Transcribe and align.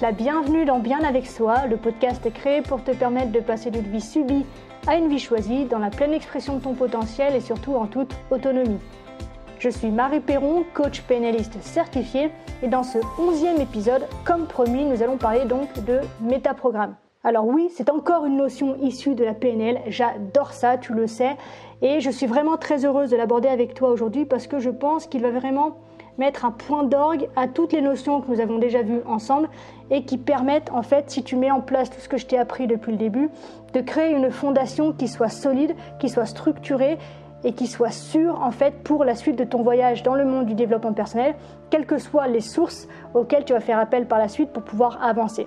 la 0.00 0.12
bienvenue 0.12 0.64
dans 0.64 0.78
Bien 0.78 1.04
avec 1.04 1.26
soi, 1.26 1.66
le 1.66 1.76
podcast 1.76 2.32
créé 2.32 2.62
pour 2.62 2.82
te 2.82 2.90
permettre 2.90 3.32
de 3.32 3.40
passer 3.40 3.70
d'une 3.70 3.82
vie 3.82 4.00
subie 4.00 4.46
à 4.86 4.96
une 4.96 5.08
vie 5.08 5.18
choisie 5.18 5.66
dans 5.66 5.78
la 5.78 5.90
pleine 5.90 6.14
expression 6.14 6.56
de 6.56 6.62
ton 6.62 6.72
potentiel 6.72 7.34
et 7.34 7.40
surtout 7.40 7.74
en 7.74 7.86
toute 7.86 8.14
autonomie. 8.30 8.78
Je 9.58 9.68
suis 9.68 9.90
Marie 9.90 10.20
Perron, 10.20 10.64
coach 10.72 11.02
pénaliste 11.02 11.60
certifié 11.60 12.30
et 12.62 12.68
dans 12.68 12.82
ce 12.82 12.96
onzième 13.18 13.60
épisode, 13.60 14.06
comme 14.24 14.46
promis, 14.46 14.84
nous 14.86 15.02
allons 15.02 15.18
parler 15.18 15.44
donc 15.44 15.68
de 15.84 16.00
métaprogramme. 16.22 16.94
Alors 17.22 17.46
oui, 17.46 17.68
c'est 17.74 17.90
encore 17.90 18.24
une 18.24 18.38
notion 18.38 18.76
issue 18.80 19.14
de 19.14 19.24
la 19.24 19.34
PNL, 19.34 19.82
j'adore 19.88 20.54
ça, 20.54 20.78
tu 20.78 20.94
le 20.94 21.06
sais, 21.06 21.36
et 21.82 22.00
je 22.00 22.10
suis 22.10 22.26
vraiment 22.26 22.56
très 22.56 22.86
heureuse 22.86 23.10
de 23.10 23.16
l'aborder 23.16 23.48
avec 23.48 23.74
toi 23.74 23.90
aujourd'hui 23.90 24.24
parce 24.24 24.46
que 24.46 24.60
je 24.60 24.70
pense 24.70 25.06
qu'il 25.06 25.20
va 25.20 25.30
vraiment 25.30 25.76
mettre 26.18 26.44
un 26.44 26.50
point 26.50 26.84
d'orgue 26.84 27.28
à 27.36 27.48
toutes 27.48 27.72
les 27.72 27.80
notions 27.80 28.20
que 28.20 28.30
nous 28.30 28.40
avons 28.40 28.58
déjà 28.58 28.82
vues 28.82 29.02
ensemble 29.06 29.48
et 29.90 30.04
qui 30.04 30.18
permettent 30.18 30.70
en 30.72 30.82
fait, 30.82 31.10
si 31.10 31.22
tu 31.22 31.36
mets 31.36 31.50
en 31.50 31.60
place 31.60 31.90
tout 31.90 32.00
ce 32.00 32.08
que 32.08 32.16
je 32.16 32.26
t'ai 32.26 32.38
appris 32.38 32.66
depuis 32.66 32.92
le 32.92 32.98
début, 32.98 33.30
de 33.72 33.80
créer 33.80 34.14
une 34.14 34.30
fondation 34.30 34.92
qui 34.92 35.08
soit 35.08 35.28
solide, 35.28 35.74
qui 35.98 36.08
soit 36.08 36.26
structurée 36.26 36.98
et 37.44 37.52
qui 37.52 37.66
soit 37.66 37.90
sûre 37.90 38.40
en 38.42 38.50
fait 38.50 38.82
pour 38.82 39.04
la 39.04 39.14
suite 39.14 39.36
de 39.36 39.44
ton 39.44 39.62
voyage 39.62 40.02
dans 40.02 40.14
le 40.14 40.24
monde 40.24 40.46
du 40.46 40.54
développement 40.54 40.92
personnel, 40.92 41.34
quelles 41.70 41.86
que 41.86 41.98
soient 41.98 42.28
les 42.28 42.40
sources 42.40 42.88
auxquelles 43.14 43.44
tu 43.44 43.52
vas 43.52 43.60
faire 43.60 43.78
appel 43.78 44.06
par 44.06 44.18
la 44.18 44.28
suite 44.28 44.52
pour 44.52 44.62
pouvoir 44.62 45.02
avancer. 45.02 45.46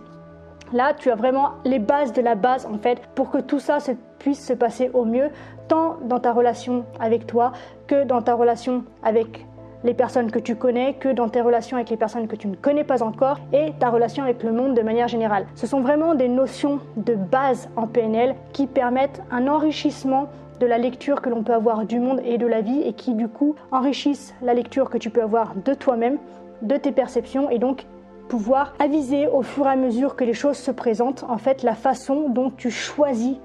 Là, 0.71 0.93
tu 0.97 1.11
as 1.11 1.15
vraiment 1.15 1.51
les 1.65 1.77
bases 1.77 2.13
de 2.13 2.21
la 2.21 2.33
base 2.33 2.65
en 2.65 2.79
fait 2.79 2.99
pour 3.13 3.29
que 3.29 3.37
tout 3.37 3.59
ça 3.59 3.77
puisse 4.17 4.43
se 4.43 4.53
passer 4.53 4.89
au 4.93 5.05
mieux, 5.05 5.29
tant 5.67 5.97
dans 6.05 6.19
ta 6.19 6.33
relation 6.33 6.85
avec 6.99 7.27
toi 7.27 7.51
que 7.85 8.05
dans 8.05 8.21
ta 8.23 8.33
relation 8.33 8.83
avec 9.03 9.45
les 9.83 9.93
personnes 9.93 10.31
que 10.31 10.39
tu 10.39 10.55
connais 10.55 10.93
que 10.93 11.09
dans 11.09 11.29
tes 11.29 11.41
relations 11.41 11.77
avec 11.77 11.89
les 11.89 11.97
personnes 11.97 12.27
que 12.27 12.35
tu 12.35 12.47
ne 12.47 12.55
connais 12.55 12.83
pas 12.83 13.03
encore 13.03 13.39
et 13.51 13.73
ta 13.79 13.89
relation 13.89 14.23
avec 14.23 14.43
le 14.43 14.51
monde 14.51 14.75
de 14.75 14.81
manière 14.81 15.07
générale. 15.07 15.45
Ce 15.55 15.67
sont 15.67 15.81
vraiment 15.81 16.15
des 16.15 16.29
notions 16.29 16.79
de 16.95 17.15
base 17.15 17.69
en 17.75 17.87
PNL 17.87 18.35
qui 18.53 18.67
permettent 18.67 19.21
un 19.31 19.47
enrichissement 19.47 20.29
de 20.59 20.65
la 20.65 20.77
lecture 20.77 21.21
que 21.21 21.29
l'on 21.29 21.43
peut 21.43 21.53
avoir 21.53 21.85
du 21.85 21.99
monde 21.99 22.21
et 22.23 22.37
de 22.37 22.47
la 22.47 22.61
vie 22.61 22.81
et 22.81 22.93
qui 22.93 23.13
du 23.13 23.27
coup 23.27 23.55
enrichissent 23.71 24.33
la 24.41 24.53
lecture 24.53 24.89
que 24.89 24.97
tu 24.97 25.09
peux 25.09 25.21
avoir 25.21 25.55
de 25.55 25.73
toi-même, 25.73 26.17
de 26.61 26.77
tes 26.77 26.91
perceptions 26.91 27.49
et 27.49 27.59
donc 27.59 27.85
pouvoir 28.29 28.73
aviser 28.79 29.27
au 29.27 29.41
fur 29.41 29.65
et 29.67 29.71
à 29.71 29.75
mesure 29.75 30.15
que 30.15 30.23
les 30.23 30.33
choses 30.33 30.57
se 30.57 30.71
présentent 30.71 31.25
en 31.27 31.37
fait 31.37 31.63
la 31.63 31.75
façon 31.75 32.29
dont 32.29 32.49
tu 32.49 32.71
choisis 32.71 33.37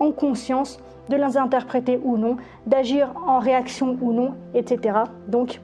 en 0.00 0.10
conscience 0.10 0.78
de 1.08 1.16
les 1.16 1.36
interpréter 1.36 2.00
ou 2.02 2.16
non, 2.16 2.36
d'agir 2.66 3.12
en 3.26 3.38
réaction 3.38 3.96
ou 4.00 4.12
non, 4.12 4.34
etc. 4.54 4.98
Donc 5.28 5.60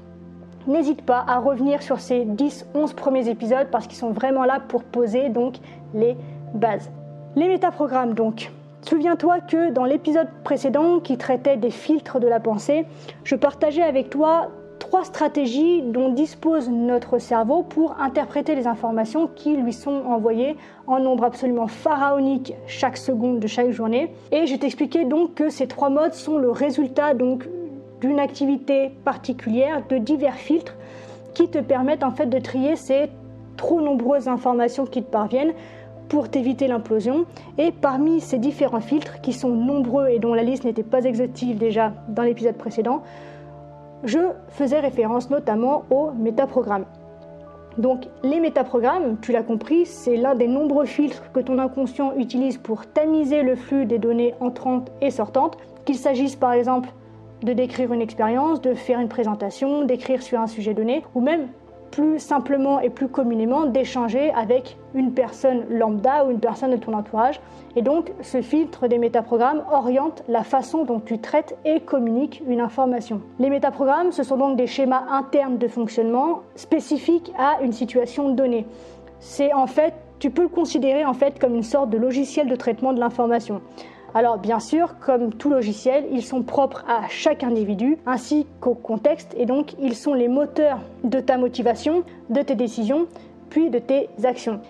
N'hésite 0.66 1.02
pas 1.02 1.24
à 1.26 1.38
revenir 1.38 1.82
sur 1.82 1.98
ces 1.98 2.24
10-11 2.24 2.94
premiers 2.94 3.28
épisodes 3.28 3.66
parce 3.72 3.86
qu'ils 3.86 3.96
sont 3.96 4.12
vraiment 4.12 4.44
là 4.44 4.60
pour 4.68 4.84
poser 4.84 5.28
donc 5.28 5.56
les 5.92 6.16
bases. 6.54 6.90
Les 7.34 7.48
métaprogrammes 7.48 8.14
donc. 8.14 8.52
Souviens-toi 8.82 9.40
que 9.40 9.70
dans 9.70 9.84
l'épisode 9.84 10.28
précédent 10.44 11.00
qui 11.00 11.16
traitait 11.16 11.56
des 11.56 11.70
filtres 11.70 12.20
de 12.20 12.28
la 12.28 12.40
pensée, 12.40 12.84
je 13.24 13.34
partageais 13.36 13.82
avec 13.82 14.10
toi 14.10 14.50
trois 14.78 15.04
stratégies 15.04 15.82
dont 15.82 16.10
dispose 16.10 16.68
notre 16.68 17.18
cerveau 17.18 17.62
pour 17.62 18.00
interpréter 18.00 18.54
les 18.54 18.66
informations 18.66 19.28
qui 19.28 19.56
lui 19.56 19.72
sont 19.72 20.02
envoyées 20.06 20.56
en 20.86 20.98
nombre 20.98 21.24
absolument 21.24 21.68
pharaonique 21.68 22.54
chaque 22.66 22.96
seconde 22.96 23.38
de 23.38 23.46
chaque 23.46 23.70
journée. 23.70 24.12
Et 24.32 24.46
je 24.46 24.56
t'expliquais 24.56 25.04
donc 25.04 25.34
que 25.34 25.48
ces 25.48 25.66
trois 25.66 25.88
modes 25.88 26.14
sont 26.14 26.36
le 26.36 26.50
résultat 26.50 27.14
donc 27.14 27.48
d'une 28.02 28.18
activité 28.18 28.90
particulière, 29.04 29.82
de 29.88 29.96
divers 29.96 30.34
filtres 30.34 30.74
qui 31.34 31.48
te 31.48 31.58
permettent 31.58 32.02
en 32.02 32.10
fait 32.10 32.26
de 32.26 32.38
trier 32.38 32.76
ces 32.76 33.08
trop 33.56 33.80
nombreuses 33.80 34.28
informations 34.28 34.84
qui 34.84 35.02
te 35.02 35.10
parviennent 35.10 35.54
pour 36.08 36.28
t'éviter 36.28 36.66
l'implosion. 36.66 37.24
Et 37.58 37.70
parmi 37.70 38.20
ces 38.20 38.38
différents 38.38 38.80
filtres, 38.80 39.20
qui 39.20 39.32
sont 39.32 39.54
nombreux 39.54 40.08
et 40.08 40.18
dont 40.18 40.34
la 40.34 40.42
liste 40.42 40.64
n'était 40.64 40.82
pas 40.82 41.04
exhaustive 41.04 41.56
déjà 41.56 41.92
dans 42.08 42.22
l'épisode 42.24 42.56
précédent, 42.56 43.02
je 44.04 44.18
faisais 44.48 44.80
référence 44.80 45.30
notamment 45.30 45.84
aux 45.90 46.10
métaprogrammes. 46.10 46.86
Donc 47.78 48.08
les 48.24 48.40
métaprogrammes, 48.40 49.16
tu 49.22 49.32
l'as 49.32 49.44
compris, 49.44 49.86
c'est 49.86 50.16
l'un 50.16 50.34
des 50.34 50.48
nombreux 50.48 50.84
filtres 50.86 51.30
que 51.32 51.40
ton 51.40 51.58
inconscient 51.58 52.12
utilise 52.16 52.58
pour 52.58 52.84
tamiser 52.84 53.42
le 53.42 53.54
flux 53.54 53.86
des 53.86 53.98
données 53.98 54.34
entrantes 54.40 54.90
et 55.00 55.10
sortantes, 55.10 55.56
qu'il 55.84 55.96
s'agisse 55.96 56.36
par 56.36 56.52
exemple 56.52 56.90
de 57.42 57.52
décrire 57.52 57.92
une 57.92 58.00
expérience, 58.00 58.60
de 58.60 58.74
faire 58.74 59.00
une 59.00 59.08
présentation, 59.08 59.84
d'écrire 59.84 60.22
sur 60.22 60.40
un 60.40 60.46
sujet 60.46 60.74
donné, 60.74 61.02
ou 61.14 61.20
même 61.20 61.48
plus 61.92 62.18
simplement 62.18 62.80
et 62.80 62.90
plus 62.90 63.08
communément 63.08 63.66
d'échanger 63.66 64.32
avec 64.32 64.78
une 64.94 65.12
personne 65.12 65.64
lambda 65.70 66.24
ou 66.24 66.30
une 66.30 66.40
personne 66.40 66.70
de 66.70 66.76
ton 66.76 66.94
entourage. 66.94 67.38
Et 67.76 67.82
donc, 67.82 68.10
ce 68.22 68.42
filtre 68.42 68.88
des 68.88 68.98
métaprogrammes 68.98 69.62
oriente 69.70 70.24
la 70.26 70.42
façon 70.42 70.84
dont 70.84 71.00
tu 71.00 71.18
traites 71.18 71.56
et 71.64 71.80
communiques 71.80 72.42
une 72.48 72.60
information. 72.60 73.20
Les 73.38 73.50
métaprogrammes, 73.50 74.10
ce 74.10 74.22
sont 74.22 74.38
donc 74.38 74.56
des 74.56 74.66
schémas 74.66 75.04
internes 75.10 75.58
de 75.58 75.68
fonctionnement 75.68 76.40
spécifiques 76.56 77.32
à 77.38 77.62
une 77.62 77.72
situation 77.72 78.30
donnée. 78.30 78.66
C'est 79.20 79.52
en 79.52 79.66
fait, 79.66 79.94
tu 80.18 80.30
peux 80.30 80.42
le 80.42 80.48
considérer 80.48 81.04
en 81.04 81.14
fait 81.14 81.38
comme 81.38 81.54
une 81.54 81.62
sorte 81.62 81.90
de 81.90 81.98
logiciel 81.98 82.48
de 82.48 82.56
traitement 82.56 82.92
de 82.92 83.00
l'information. 83.00 83.60
Alors 84.14 84.36
bien 84.36 84.60
sûr, 84.60 84.96
comme 85.00 85.32
tout 85.32 85.48
logiciel, 85.48 86.04
ils 86.12 86.22
sont 86.22 86.42
propres 86.42 86.84
à 86.86 87.08
chaque 87.08 87.42
individu 87.42 87.96
ainsi 88.04 88.46
qu'au 88.60 88.74
contexte 88.74 89.34
et 89.38 89.46
donc 89.46 89.74
ils 89.80 89.96
sont 89.96 90.12
les 90.12 90.28
moteurs 90.28 90.80
de 91.02 91.18
ta 91.18 91.38
motivation, 91.38 92.04
de 92.28 92.42
tes 92.42 92.54
décisions, 92.54 93.06
puis 93.48 93.70
de 93.70 93.78
tes 93.78 94.10
actions. 94.24 94.60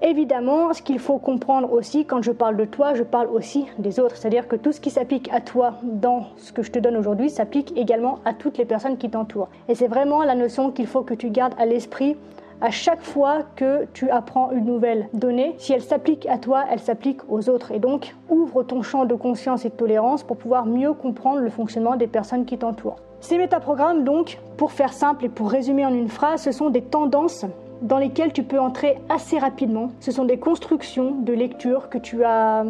Évidemment, 0.00 0.72
ce 0.74 0.82
qu'il 0.82 0.98
faut 0.98 1.18
comprendre 1.18 1.72
aussi 1.72 2.04
quand 2.04 2.22
je 2.22 2.30
parle 2.30 2.56
de 2.56 2.66
toi, 2.66 2.94
je 2.94 3.02
parle 3.02 3.28
aussi 3.28 3.66
des 3.78 3.98
autres. 3.98 4.16
C'est-à-dire 4.16 4.46
que 4.46 4.54
tout 4.54 4.70
ce 4.70 4.80
qui 4.80 4.90
s'applique 4.90 5.28
à 5.32 5.40
toi 5.40 5.78
dans 5.82 6.26
ce 6.36 6.52
que 6.52 6.62
je 6.62 6.70
te 6.70 6.78
donne 6.78 6.96
aujourd'hui 6.96 7.30
s'applique 7.30 7.72
également 7.76 8.20
à 8.24 8.32
toutes 8.32 8.58
les 8.58 8.64
personnes 8.64 8.96
qui 8.96 9.10
t'entourent. 9.10 9.48
Et 9.68 9.74
c'est 9.74 9.88
vraiment 9.88 10.22
la 10.22 10.34
notion 10.36 10.70
qu'il 10.70 10.86
faut 10.86 11.02
que 11.02 11.14
tu 11.14 11.30
gardes 11.30 11.54
à 11.58 11.66
l'esprit 11.66 12.16
à 12.60 12.70
chaque 12.70 13.02
fois 13.02 13.40
que 13.56 13.86
tu 13.92 14.10
apprends 14.10 14.50
une 14.50 14.64
nouvelle 14.64 15.08
donnée, 15.12 15.54
si 15.58 15.72
elle 15.72 15.82
s'applique 15.82 16.26
à 16.26 16.38
toi, 16.38 16.64
elle 16.70 16.80
s'applique 16.80 17.20
aux 17.28 17.48
autres. 17.48 17.72
Et 17.72 17.78
donc, 17.78 18.14
ouvre 18.28 18.62
ton 18.62 18.82
champ 18.82 19.04
de 19.04 19.14
conscience 19.14 19.64
et 19.64 19.68
de 19.68 19.74
tolérance 19.74 20.22
pour 20.22 20.36
pouvoir 20.36 20.66
mieux 20.66 20.92
comprendre 20.92 21.40
le 21.40 21.50
fonctionnement 21.50 21.96
des 21.96 22.06
personnes 22.06 22.44
qui 22.44 22.58
t'entourent. 22.58 22.96
Ces 23.20 23.38
métaprogrammes, 23.38 24.04
donc, 24.04 24.38
pour 24.56 24.72
faire 24.72 24.92
simple 24.92 25.24
et 25.24 25.28
pour 25.28 25.50
résumer 25.50 25.86
en 25.86 25.94
une 25.94 26.08
phrase, 26.08 26.42
ce 26.42 26.52
sont 26.52 26.70
des 26.70 26.82
tendances 26.82 27.46
dans 27.82 27.98
lesquelles 27.98 28.32
tu 28.32 28.42
peux 28.42 28.58
entrer 28.58 28.98
assez 29.08 29.38
rapidement. 29.38 29.88
Ce 30.00 30.10
sont 30.10 30.24
des 30.24 30.38
constructions 30.38 31.12
de 31.20 31.32
lecture 31.32 31.88
que 31.88 31.98
tu 31.98 32.24
as 32.24 32.64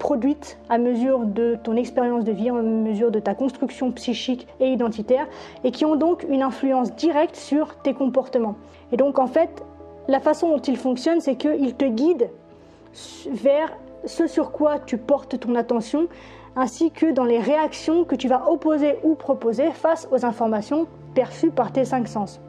produites 0.00 0.58
à 0.68 0.78
mesure 0.78 1.20
de 1.20 1.56
ton 1.62 1.76
expérience 1.76 2.24
de 2.24 2.32
vie, 2.32 2.48
à 2.48 2.54
mesure 2.54 3.12
de 3.12 3.20
ta 3.20 3.34
construction 3.34 3.92
psychique 3.92 4.48
et 4.58 4.72
identitaire, 4.72 5.28
et 5.62 5.70
qui 5.70 5.84
ont 5.84 5.94
donc 5.94 6.26
une 6.28 6.42
influence 6.42 6.92
directe 6.96 7.36
sur 7.36 7.76
tes 7.76 7.94
comportements. 7.94 8.56
Et 8.90 8.96
donc 8.96 9.20
en 9.20 9.28
fait, 9.28 9.62
la 10.08 10.18
façon 10.18 10.48
dont 10.48 10.62
ils 10.62 10.76
fonctionnent, 10.76 11.20
c'est 11.20 11.36
qu'ils 11.36 11.76
te 11.76 11.84
guident 11.84 12.30
vers 13.30 13.76
ce 14.04 14.26
sur 14.26 14.50
quoi 14.50 14.80
tu 14.80 14.96
portes 14.96 15.38
ton 15.38 15.54
attention, 15.54 16.08
ainsi 16.56 16.90
que 16.90 17.12
dans 17.12 17.24
les 17.24 17.38
réactions 17.38 18.04
que 18.04 18.16
tu 18.16 18.26
vas 18.26 18.50
opposer 18.50 18.96
ou 19.04 19.14
proposer 19.14 19.70
face 19.70 20.08
aux 20.10 20.24
informations 20.24 20.88
perçues 21.14 21.50
par 21.50 21.70
tes 21.70 21.84
cinq 21.84 22.08
sens. 22.08 22.40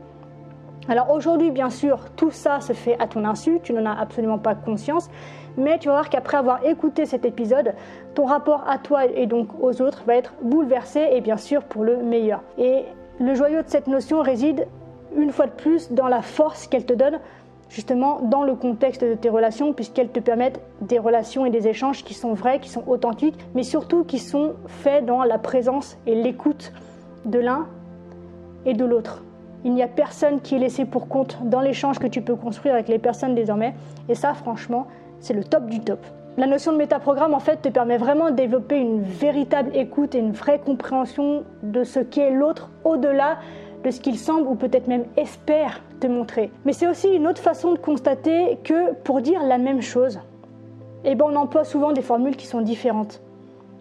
Alors 0.87 1.11
aujourd'hui, 1.11 1.51
bien 1.51 1.69
sûr, 1.69 2.09
tout 2.15 2.31
ça 2.31 2.59
se 2.59 2.73
fait 2.73 2.97
à 2.99 3.05
ton 3.05 3.23
insu, 3.23 3.59
tu 3.61 3.73
n'en 3.73 3.85
as 3.85 3.99
absolument 3.99 4.39
pas 4.39 4.55
conscience, 4.55 5.09
mais 5.57 5.79
tu 5.79 5.87
vas 5.87 5.95
voir 5.95 6.09
qu'après 6.09 6.37
avoir 6.37 6.65
écouté 6.65 7.05
cet 7.05 7.25
épisode, 7.25 7.73
ton 8.15 8.25
rapport 8.25 8.63
à 8.67 8.77
toi 8.77 9.05
et 9.05 9.27
donc 9.27 9.47
aux 9.61 9.81
autres 9.81 10.03
va 10.05 10.15
être 10.15 10.33
bouleversé 10.41 11.09
et 11.11 11.21
bien 11.21 11.37
sûr 11.37 11.63
pour 11.63 11.83
le 11.83 11.97
meilleur. 11.97 12.41
Et 12.57 12.85
le 13.19 13.33
joyau 13.35 13.61
de 13.61 13.67
cette 13.67 13.87
notion 13.87 14.21
réside 14.21 14.67
une 15.15 15.31
fois 15.31 15.45
de 15.45 15.51
plus 15.51 15.91
dans 15.91 16.07
la 16.07 16.21
force 16.21 16.67
qu'elle 16.67 16.85
te 16.85 16.93
donne 16.93 17.19
justement 17.69 18.19
dans 18.21 18.43
le 18.43 18.55
contexte 18.55 19.03
de 19.03 19.13
tes 19.13 19.29
relations 19.29 19.73
puisqu'elles 19.73 20.09
te 20.09 20.19
permettent 20.19 20.61
des 20.81 20.99
relations 20.99 21.45
et 21.45 21.49
des 21.49 21.67
échanges 21.67 22.03
qui 22.03 22.13
sont 22.13 22.33
vrais, 22.33 22.59
qui 22.59 22.69
sont 22.69 22.83
authentiques, 22.87 23.37
mais 23.55 23.63
surtout 23.63 24.03
qui 24.03 24.19
sont 24.19 24.53
faits 24.67 25.05
dans 25.05 25.23
la 25.23 25.37
présence 25.37 25.97
et 26.05 26.15
l'écoute 26.15 26.73
de 27.25 27.39
l'un 27.39 27.67
et 28.65 28.73
de 28.73 28.85
l'autre. 28.85 29.23
Il 29.63 29.73
n'y 29.73 29.83
a 29.83 29.87
personne 29.87 30.41
qui 30.41 30.55
est 30.55 30.59
laissé 30.59 30.85
pour 30.85 31.07
compte 31.07 31.37
dans 31.43 31.61
l'échange 31.61 31.99
que 31.99 32.07
tu 32.07 32.21
peux 32.21 32.35
construire 32.35 32.73
avec 32.73 32.87
les 32.87 32.97
personnes 32.97 33.35
désormais. 33.35 33.75
Et 34.09 34.15
ça, 34.15 34.33
franchement, 34.33 34.87
c'est 35.21 35.33
le 35.33 35.43
top 35.43 35.67
du 35.67 35.79
top. 35.79 35.99
La 36.37 36.47
notion 36.47 36.71
de 36.71 36.77
métaprogramme, 36.77 37.33
en 37.33 37.39
fait, 37.39 37.61
te 37.61 37.69
permet 37.69 37.97
vraiment 37.97 38.31
de 38.31 38.35
développer 38.35 38.77
une 38.77 39.01
véritable 39.01 39.71
écoute 39.75 40.15
et 40.15 40.19
une 40.19 40.31
vraie 40.31 40.59
compréhension 40.59 41.43
de 41.61 41.83
ce 41.83 41.99
qu'est 41.99 42.31
l'autre 42.31 42.69
au-delà 42.83 43.37
de 43.83 43.91
ce 43.91 43.99
qu'il 43.99 44.17
semble 44.17 44.47
ou 44.47 44.55
peut-être 44.55 44.87
même 44.87 45.05
espère 45.17 45.81
te 45.99 46.07
montrer. 46.07 46.51
Mais 46.65 46.73
c'est 46.73 46.87
aussi 46.87 47.09
une 47.09 47.27
autre 47.27 47.41
façon 47.41 47.73
de 47.73 47.79
constater 47.79 48.57
que 48.63 48.93
pour 49.03 49.21
dire 49.21 49.43
la 49.43 49.57
même 49.57 49.81
chose, 49.81 50.19
eh 51.03 51.15
ben 51.15 51.25
on 51.29 51.35
emploie 51.35 51.63
souvent 51.63 51.91
des 51.91 52.01
formules 52.01 52.35
qui 52.35 52.47
sont 52.47 52.61
différentes. 52.61 53.21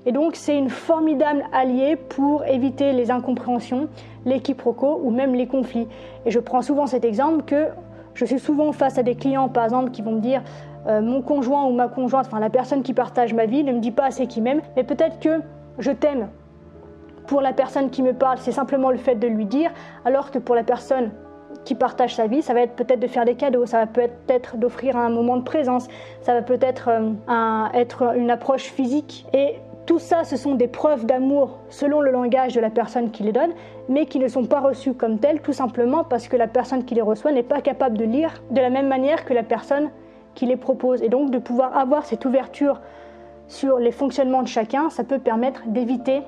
Et 0.06 0.12
donc 0.12 0.36
c'est 0.36 0.56
une 0.56 0.70
formidable 0.70 1.44
alliée 1.52 1.96
pour 1.96 2.44
éviter 2.46 2.92
les 2.92 3.10
incompréhensions, 3.10 3.88
les 4.24 4.40
quiproquos 4.40 5.00
ou 5.04 5.10
même 5.10 5.34
les 5.34 5.46
conflits. 5.46 5.86
Et 6.24 6.30
je 6.30 6.38
prends 6.38 6.62
souvent 6.62 6.86
cet 6.86 7.04
exemple 7.04 7.44
que 7.44 7.66
Je 8.14 8.24
suis 8.24 8.40
souvent 8.40 8.72
face 8.72 8.98
à 8.98 9.02
des 9.02 9.14
clients, 9.14 9.48
par 9.48 9.64
exemple, 9.64 9.92
qui 9.92 10.02
vont 10.02 10.12
me 10.12 10.20
dire 10.20 10.42
euh, 10.86 11.00
mon 11.00 11.22
conjoint 11.22 11.64
ou 11.64 11.72
ma 11.72 11.88
conjointe, 11.88 12.26
enfin 12.26 12.40
la 12.40 12.50
personne 12.50 12.82
qui 12.82 12.94
partage 12.94 13.34
ma 13.34 13.46
vie, 13.46 13.64
ne 13.64 13.72
me 13.72 13.80
dit 13.80 13.90
pas 13.90 14.06
assez 14.06 14.26
qu'il 14.26 14.42
m'aime, 14.42 14.62
mais 14.76 14.84
peut-être 14.84 15.20
que 15.20 15.40
je 15.78 15.90
t'aime. 15.90 16.28
Pour 17.26 17.40
la 17.40 17.52
personne 17.52 17.90
qui 17.90 18.02
me 18.02 18.12
parle, 18.12 18.38
c'est 18.38 18.52
simplement 18.52 18.90
le 18.90 18.98
fait 18.98 19.14
de 19.14 19.26
lui 19.26 19.46
dire, 19.46 19.70
alors 20.04 20.30
que 20.30 20.38
pour 20.38 20.54
la 20.54 20.64
personne 20.64 21.10
qui 21.64 21.74
partage 21.74 22.14
sa 22.14 22.26
vie, 22.26 22.42
ça 22.42 22.54
va 22.54 22.62
être 22.62 22.74
peut-être 22.74 23.00
de 23.00 23.06
faire 23.06 23.24
des 23.24 23.34
cadeaux, 23.34 23.66
ça 23.66 23.78
va 23.78 23.86
peut-être 23.86 24.56
d'offrir 24.56 24.96
un 24.96 25.10
moment 25.10 25.36
de 25.36 25.42
présence, 25.42 25.88
ça 26.22 26.34
va 26.34 26.42
peut-être 26.42 26.88
euh, 26.88 27.66
être 27.74 28.16
une 28.16 28.30
approche 28.30 28.64
physique. 28.64 29.26
Et 29.32 29.56
tout 29.86 29.98
ça, 29.98 30.24
ce 30.24 30.36
sont 30.36 30.54
des 30.54 30.68
preuves 30.68 31.04
d'amour 31.04 31.58
selon 31.68 32.00
le 32.00 32.10
langage 32.10 32.54
de 32.54 32.60
la 32.60 32.70
personne 32.70 33.10
qui 33.10 33.22
les 33.22 33.32
donne, 33.32 33.50
mais 33.88 34.06
qui 34.06 34.18
ne 34.18 34.28
sont 34.28 34.44
pas 34.44 34.60
reçues 34.60 34.94
comme 34.94 35.18
telles, 35.18 35.40
tout 35.40 35.52
simplement 35.52 36.04
parce 36.04 36.28
que 36.28 36.36
la 36.36 36.46
personne 36.46 36.84
qui 36.84 36.94
les 36.94 37.02
reçoit 37.02 37.32
n'est 37.32 37.42
pas 37.42 37.60
capable 37.60 37.98
de 37.98 38.04
lire 38.04 38.42
de 38.50 38.60
la 38.60 38.70
même 38.70 38.88
manière 38.88 39.24
que 39.24 39.34
la 39.34 39.42
personne 39.42 39.90
qui 40.34 40.46
les 40.46 40.56
propose. 40.56 41.02
Et 41.02 41.08
donc 41.08 41.30
de 41.30 41.38
pouvoir 41.38 41.76
avoir 41.76 42.04
cette 42.04 42.24
ouverture 42.24 42.80
sur 43.48 43.78
les 43.78 43.90
fonctionnements 43.90 44.42
de 44.42 44.48
chacun, 44.48 44.90
ça 44.90 45.04
peut 45.04 45.18
permettre 45.18 45.62
d'éviter 45.66 46.22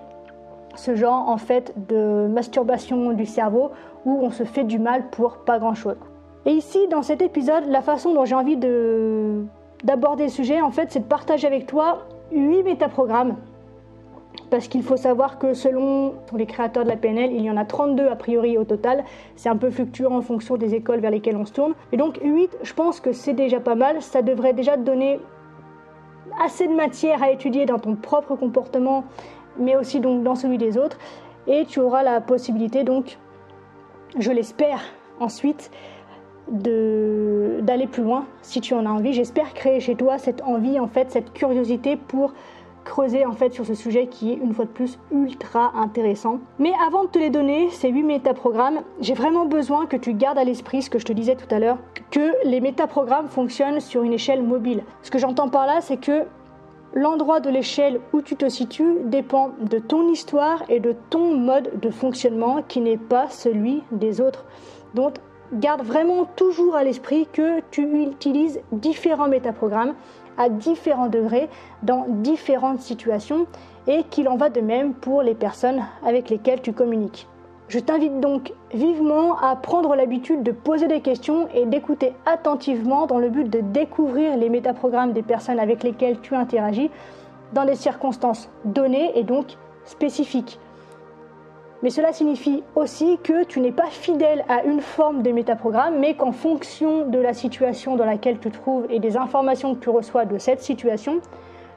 ce 0.74 0.94
genre 0.94 1.28
en 1.28 1.36
fait 1.36 1.72
de 1.88 2.26
masturbation 2.28 3.12
du 3.12 3.26
cerveau 3.26 3.70
où 4.04 4.18
on 4.22 4.30
se 4.30 4.44
fait 4.44 4.64
du 4.64 4.78
mal 4.78 5.10
pour 5.10 5.38
pas 5.38 5.58
grand 5.58 5.74
chose. 5.74 5.96
Et 6.44 6.50
ici, 6.50 6.88
dans 6.88 7.02
cet 7.02 7.22
épisode, 7.22 7.64
la 7.68 7.82
façon 7.82 8.14
dont 8.14 8.24
j'ai 8.24 8.34
envie 8.34 8.56
de 8.56 9.44
d'aborder 9.84 10.24
le 10.24 10.30
sujet, 10.30 10.60
en 10.60 10.70
fait, 10.70 10.92
c'est 10.92 11.00
de 11.00 11.04
partager 11.04 11.46
avec 11.46 11.66
toi 11.66 12.06
8 12.30 12.62
métaprogrammes. 12.62 13.36
Parce 14.52 14.68
qu'il 14.68 14.82
faut 14.82 14.98
savoir 14.98 15.38
que 15.38 15.54
selon 15.54 16.12
les 16.36 16.44
créateurs 16.44 16.84
de 16.84 16.90
la 16.90 16.96
PNL, 16.96 17.32
il 17.32 17.42
y 17.42 17.50
en 17.50 17.56
a 17.56 17.64
32 17.64 18.08
a 18.08 18.16
priori 18.16 18.58
au 18.58 18.64
total. 18.64 19.02
C'est 19.34 19.48
un 19.48 19.56
peu 19.56 19.70
fluctuant 19.70 20.14
en 20.14 20.20
fonction 20.20 20.58
des 20.58 20.74
écoles 20.74 21.00
vers 21.00 21.10
lesquelles 21.10 21.38
on 21.38 21.46
se 21.46 21.54
tourne. 21.54 21.72
Et 21.90 21.96
donc 21.96 22.18
8, 22.22 22.58
je 22.62 22.74
pense 22.74 23.00
que 23.00 23.12
c'est 23.12 23.32
déjà 23.32 23.60
pas 23.60 23.76
mal. 23.76 24.02
Ça 24.02 24.20
devrait 24.20 24.52
déjà 24.52 24.76
te 24.76 24.82
donner 24.82 25.20
assez 26.44 26.68
de 26.68 26.74
matière 26.74 27.22
à 27.22 27.30
étudier 27.30 27.64
dans 27.64 27.78
ton 27.78 27.96
propre 27.96 28.36
comportement, 28.36 29.04
mais 29.58 29.74
aussi 29.74 30.00
donc 30.00 30.22
dans 30.22 30.34
celui 30.34 30.58
des 30.58 30.76
autres. 30.76 30.98
Et 31.46 31.64
tu 31.64 31.80
auras 31.80 32.02
la 32.02 32.20
possibilité 32.20 32.84
donc, 32.84 33.16
je 34.18 34.32
l'espère, 34.32 34.82
ensuite 35.18 35.70
d'aller 36.50 37.86
plus 37.86 38.02
loin 38.02 38.26
si 38.42 38.60
tu 38.60 38.74
en 38.74 38.84
as 38.84 38.90
envie. 38.90 39.14
J'espère 39.14 39.54
créer 39.54 39.80
chez 39.80 39.94
toi 39.94 40.18
cette 40.18 40.42
envie, 40.42 40.78
en 40.78 40.88
fait, 40.88 41.10
cette 41.10 41.32
curiosité 41.32 41.96
pour 41.96 42.34
creuser 42.84 43.24
en 43.26 43.32
fait 43.32 43.52
sur 43.52 43.66
ce 43.66 43.74
sujet 43.74 44.06
qui 44.06 44.32
est 44.32 44.36
une 44.36 44.52
fois 44.52 44.64
de 44.64 44.70
plus 44.70 44.98
ultra 45.10 45.72
intéressant. 45.74 46.38
Mais 46.58 46.72
avant 46.86 47.04
de 47.04 47.08
te 47.08 47.18
les 47.18 47.30
donner, 47.30 47.70
ces 47.70 47.88
8 47.88 48.02
métaprogrammes, 48.02 48.80
j'ai 49.00 49.14
vraiment 49.14 49.46
besoin 49.46 49.86
que 49.86 49.96
tu 49.96 50.14
gardes 50.14 50.38
à 50.38 50.44
l'esprit 50.44 50.82
ce 50.82 50.90
que 50.90 50.98
je 50.98 51.04
te 51.04 51.12
disais 51.12 51.36
tout 51.36 51.52
à 51.54 51.58
l'heure, 51.58 51.78
que 52.10 52.32
les 52.44 52.60
métaprogrammes 52.60 53.28
fonctionnent 53.28 53.80
sur 53.80 54.02
une 54.02 54.12
échelle 54.12 54.42
mobile. 54.42 54.84
Ce 55.02 55.10
que 55.10 55.18
j'entends 55.18 55.48
par 55.48 55.66
là, 55.66 55.80
c'est 55.80 55.96
que 55.96 56.24
l'endroit 56.94 57.40
de 57.40 57.50
l'échelle 57.50 58.00
où 58.12 58.20
tu 58.20 58.36
te 58.36 58.48
situes 58.48 58.96
dépend 59.04 59.50
de 59.60 59.78
ton 59.78 60.08
histoire 60.08 60.62
et 60.68 60.80
de 60.80 60.94
ton 61.10 61.36
mode 61.36 61.80
de 61.80 61.90
fonctionnement 61.90 62.62
qui 62.66 62.80
n'est 62.80 62.98
pas 62.98 63.28
celui 63.28 63.82
des 63.92 64.20
autres. 64.20 64.44
Donc 64.94 65.14
garde 65.54 65.82
vraiment 65.82 66.24
toujours 66.36 66.76
à 66.76 66.84
l'esprit 66.84 67.26
que 67.32 67.60
tu 67.70 67.82
utilises 68.02 68.60
différents 68.72 69.28
métaprogrammes 69.28 69.94
à 70.38 70.48
différents 70.48 71.08
degrés 71.08 71.48
dans 71.82 72.06
différentes 72.08 72.80
situations 72.80 73.46
et 73.86 74.04
qu'il 74.04 74.28
en 74.28 74.36
va 74.36 74.50
de 74.50 74.60
même 74.60 74.94
pour 74.94 75.22
les 75.22 75.34
personnes 75.34 75.84
avec 76.04 76.30
lesquelles 76.30 76.62
tu 76.62 76.72
communiques. 76.72 77.26
Je 77.68 77.78
t'invite 77.78 78.20
donc 78.20 78.52
vivement 78.74 79.38
à 79.38 79.56
prendre 79.56 79.94
l'habitude 79.94 80.42
de 80.42 80.52
poser 80.52 80.88
des 80.88 81.00
questions 81.00 81.48
et 81.54 81.64
d'écouter 81.64 82.12
attentivement 82.26 83.06
dans 83.06 83.18
le 83.18 83.30
but 83.30 83.48
de 83.48 83.60
découvrir 83.60 84.36
les 84.36 84.50
métaprogrammes 84.50 85.12
des 85.12 85.22
personnes 85.22 85.58
avec 85.58 85.82
lesquelles 85.82 86.20
tu 86.20 86.34
interagis 86.34 86.90
dans 87.54 87.64
des 87.64 87.74
circonstances 87.74 88.50
données 88.64 89.18
et 89.18 89.22
donc 89.22 89.56
spécifiques. 89.84 90.58
Mais 91.82 91.90
cela 91.90 92.12
signifie 92.12 92.62
aussi 92.76 93.18
que 93.24 93.42
tu 93.44 93.60
n'es 93.60 93.72
pas 93.72 93.88
fidèle 93.88 94.44
à 94.48 94.62
une 94.62 94.80
forme 94.80 95.22
de 95.22 95.32
métaprogramme, 95.32 95.98
mais 95.98 96.14
qu'en 96.14 96.30
fonction 96.30 97.08
de 97.08 97.18
la 97.18 97.34
situation 97.34 97.96
dans 97.96 98.04
laquelle 98.04 98.38
tu 98.38 98.50
te 98.50 98.56
trouves 98.56 98.86
et 98.88 99.00
des 99.00 99.16
informations 99.16 99.74
que 99.74 99.80
tu 99.80 99.90
reçois 99.90 100.24
de 100.24 100.38
cette 100.38 100.62
situation, 100.62 101.20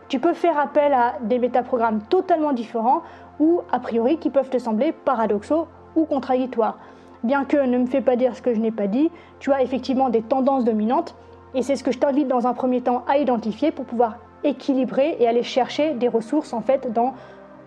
tu 0.07 0.19
peux 0.19 0.33
faire 0.33 0.59
appel 0.59 0.93
à 0.93 1.15
des 1.21 1.39
métaprogrammes 1.39 2.01
totalement 2.03 2.53
différents 2.53 3.01
ou 3.39 3.61
a 3.71 3.79
priori 3.79 4.17
qui 4.17 4.29
peuvent 4.29 4.49
te 4.49 4.59
sembler 4.59 4.91
paradoxaux 4.91 5.67
ou 5.95 6.05
contradictoires. 6.05 6.77
Bien 7.23 7.43
que 7.43 7.57
ne 7.57 7.79
me 7.79 7.87
fais 7.87 8.01
pas 8.01 8.15
dire 8.15 8.35
ce 8.35 8.43
que 8.43 8.53
je 8.53 8.59
n'ai 8.59 8.71
pas 8.71 8.85
dit, 8.85 9.09
tu 9.39 9.51
as 9.51 9.63
effectivement 9.63 10.09
des 10.09 10.21
tendances 10.21 10.63
dominantes 10.63 11.15
et 11.55 11.63
c'est 11.63 11.75
ce 11.75 11.83
que 11.83 11.91
je 11.91 11.97
t'invite 11.97 12.27
dans 12.27 12.45
un 12.45 12.53
premier 12.53 12.81
temps 12.81 13.03
à 13.07 13.17
identifier 13.17 13.71
pour 13.71 13.85
pouvoir 13.85 14.17
équilibrer 14.43 15.17
et 15.19 15.27
aller 15.27 15.41
chercher 15.41 15.93
des 15.93 16.07
ressources 16.07 16.53
en 16.53 16.61
fait 16.61 16.93
dans 16.93 17.15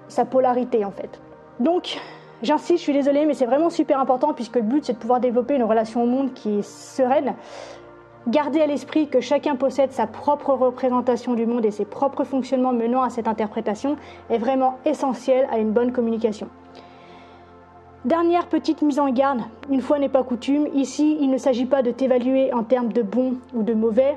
sa 0.07 0.25
polarité 0.25 0.85
en 0.85 0.93
fait. 0.93 1.21
Donc 1.59 1.99
J'insiste, 2.43 2.79
je 2.79 2.83
suis 2.85 2.93
désolée, 2.93 3.27
mais 3.27 3.35
c'est 3.35 3.47
vraiment 3.47 3.71
super 3.71 3.99
important 3.99 4.33
puisque 4.33 4.57
le 4.57 4.63
but 4.63 4.85
c'est 4.85 4.93
de 4.93 4.99
pouvoir 4.99 5.19
développer 5.19 5.57
une 5.57 5.65
relation 5.65 6.05
au 6.05 6.07
monde 6.07 6.33
qui 6.35 6.59
est 6.59 6.63
sereine. 6.63 7.35
Garder 8.29 8.61
à 8.61 8.67
l'esprit 8.67 9.09
que 9.09 9.21
chacun 9.21 9.57
possède 9.57 9.91
sa 9.91 10.07
propre 10.07 10.53
représentation 10.53 11.35
du 11.35 11.47
monde 11.47 11.65
et 11.65 11.71
ses 11.71 11.85
propres 11.85 12.25
fonctionnements 12.25 12.73
menant 12.73 13.03
à 13.03 13.11
cette 13.11 13.27
interprétation 13.27 13.97
est 14.31 14.39
vraiment 14.39 14.79
essentiel 14.85 15.49
à 15.51 15.59
une 15.59 15.73
bonne 15.73 15.93
communication. 15.93 16.49
Dernière 18.05 18.47
petite 18.47 18.83
mise 18.83 19.01
en 19.01 19.11
garde, 19.11 19.41
une 19.71 19.81
fois 19.81 19.99
n'est 19.99 20.09
pas 20.09 20.23
coutume, 20.23 20.69
ici 20.75 21.19
il 21.21 21.31
ne 21.31 21.39
s'agit 21.39 21.67
pas 21.67 21.83
de 21.83 21.91
t'évaluer 21.91 22.53
en 22.53 22.63
termes 22.63 22.93
de 22.93 23.03
bon 23.03 23.35
ou 23.55 23.65
de 23.65 23.75
mauvais, 23.75 24.17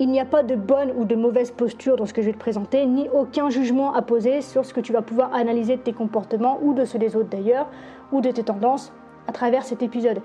il 0.00 0.10
n'y 0.10 0.20
a 0.20 0.24
pas 0.24 0.42
de 0.42 0.56
bonne 0.56 0.92
ou 0.96 1.04
de 1.04 1.14
mauvaise 1.14 1.52
posture 1.52 1.96
dans 1.96 2.06
ce 2.06 2.12
que 2.12 2.20
je 2.20 2.26
vais 2.26 2.32
te 2.32 2.38
présenter, 2.38 2.84
ni 2.86 3.08
aucun 3.10 3.48
jugement 3.48 3.94
à 3.94 4.02
poser 4.02 4.40
sur 4.40 4.64
ce 4.64 4.74
que 4.74 4.80
tu 4.80 4.92
vas 4.92 5.02
pouvoir 5.02 5.32
analyser 5.34 5.76
de 5.76 5.82
tes 5.82 5.92
comportements 5.92 6.58
ou 6.62 6.74
de 6.74 6.84
ceux 6.84 6.98
des 6.98 7.14
autres 7.14 7.28
d'ailleurs, 7.28 7.68
ou 8.12 8.20
de 8.20 8.30
tes 8.30 8.42
tendances 8.42 8.92
à 9.28 9.32
travers 9.32 9.64
cet 9.64 9.82
épisode. 9.82 10.20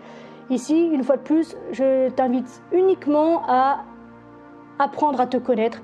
Ici, 0.50 0.90
une 0.92 1.04
fois 1.04 1.18
de 1.18 1.22
plus, 1.22 1.56
je 1.72 2.10
t'invite 2.10 2.64
uniquement 2.72 3.44
à 3.48 3.84
apprendre 4.80 5.22
à 5.22 5.28
te 5.28 5.38
connaître. 5.38 5.82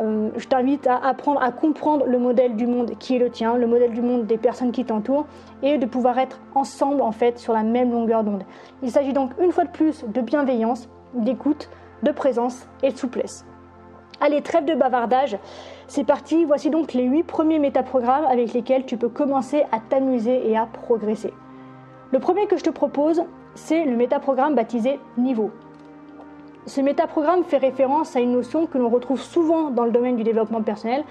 Euh, 0.00 0.30
je 0.36 0.46
t'invite 0.48 0.86
à 0.88 0.96
apprendre 0.96 1.40
à 1.42 1.52
comprendre 1.52 2.06
le 2.06 2.18
modèle 2.18 2.56
du 2.56 2.66
monde 2.66 2.92
qui 2.98 3.14
est 3.14 3.18
le 3.18 3.30
tien, 3.30 3.56
le 3.56 3.66
modèle 3.66 3.92
du 3.92 4.02
monde 4.02 4.26
des 4.26 4.38
personnes 4.38 4.72
qui 4.72 4.84
t'entourent, 4.84 5.26
et 5.62 5.78
de 5.78 5.86
pouvoir 5.86 6.18
être 6.18 6.40
ensemble 6.56 7.02
en 7.02 7.12
fait 7.12 7.38
sur 7.38 7.52
la 7.52 7.62
même 7.62 7.92
longueur 7.92 8.24
d'onde. 8.24 8.42
Il 8.82 8.90
s'agit 8.90 9.12
donc 9.12 9.30
une 9.40 9.52
fois 9.52 9.64
de 9.64 9.70
plus 9.70 10.04
de 10.04 10.20
bienveillance, 10.20 10.88
d'écoute, 11.14 11.70
de 12.02 12.12
présence 12.12 12.66
et 12.82 12.90
de 12.90 12.96
souplesse. 12.96 13.44
Allez, 14.20 14.42
trêve 14.42 14.64
de 14.64 14.74
bavardage, 14.74 15.38
c'est 15.86 16.04
parti, 16.04 16.44
voici 16.44 16.70
donc 16.70 16.92
les 16.92 17.04
8 17.04 17.22
premiers 17.22 17.60
métaprogrammes 17.60 18.24
avec 18.24 18.52
lesquels 18.52 18.84
tu 18.84 18.96
peux 18.96 19.08
commencer 19.08 19.64
à 19.70 19.78
t'amuser 19.78 20.50
et 20.50 20.56
à 20.56 20.66
progresser. 20.66 21.32
Le 22.12 22.18
premier 22.18 22.46
que 22.46 22.56
je 22.56 22.64
te 22.64 22.70
propose, 22.70 23.22
c'est 23.54 23.84
le 23.84 23.96
métaprogramme 23.96 24.54
baptisé 24.54 24.98
Niveau. 25.16 25.50
Ce 26.66 26.80
métaprogramme 26.80 27.44
fait 27.44 27.58
référence 27.58 28.16
à 28.16 28.20
une 28.20 28.32
notion 28.32 28.66
que 28.66 28.76
l'on 28.76 28.88
retrouve 28.88 29.20
souvent 29.20 29.70
dans 29.70 29.84
le 29.84 29.90
domaine 29.90 30.16
du 30.16 30.24
développement 30.24 30.62
personnel, 30.62 31.04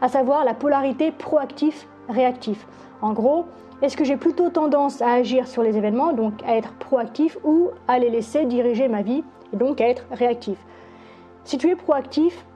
à 0.00 0.08
savoir 0.08 0.44
la 0.44 0.54
polarité 0.54 1.12
proactif-réactif. 1.12 2.66
En 3.02 3.12
gros, 3.12 3.44
est-ce 3.82 3.96
que 3.96 4.04
j'ai 4.04 4.16
plutôt 4.16 4.50
tendance 4.50 5.02
à 5.02 5.12
agir 5.12 5.46
sur 5.46 5.62
les 5.62 5.76
événements, 5.76 6.12
donc 6.12 6.34
à 6.46 6.56
être 6.56 6.72
proactif, 6.74 7.36
ou 7.44 7.70
à 7.88 7.98
les 7.98 8.10
laisser 8.10 8.44
diriger 8.44 8.88
ma 8.88 9.02
vie 9.02 9.24
donc 9.52 9.80
à 9.80 9.88
être 9.88 10.06
réactif? 10.10 10.58
Si 11.44 11.58
tu 11.58 11.68
es 11.68 11.76
proactif, 11.76 12.46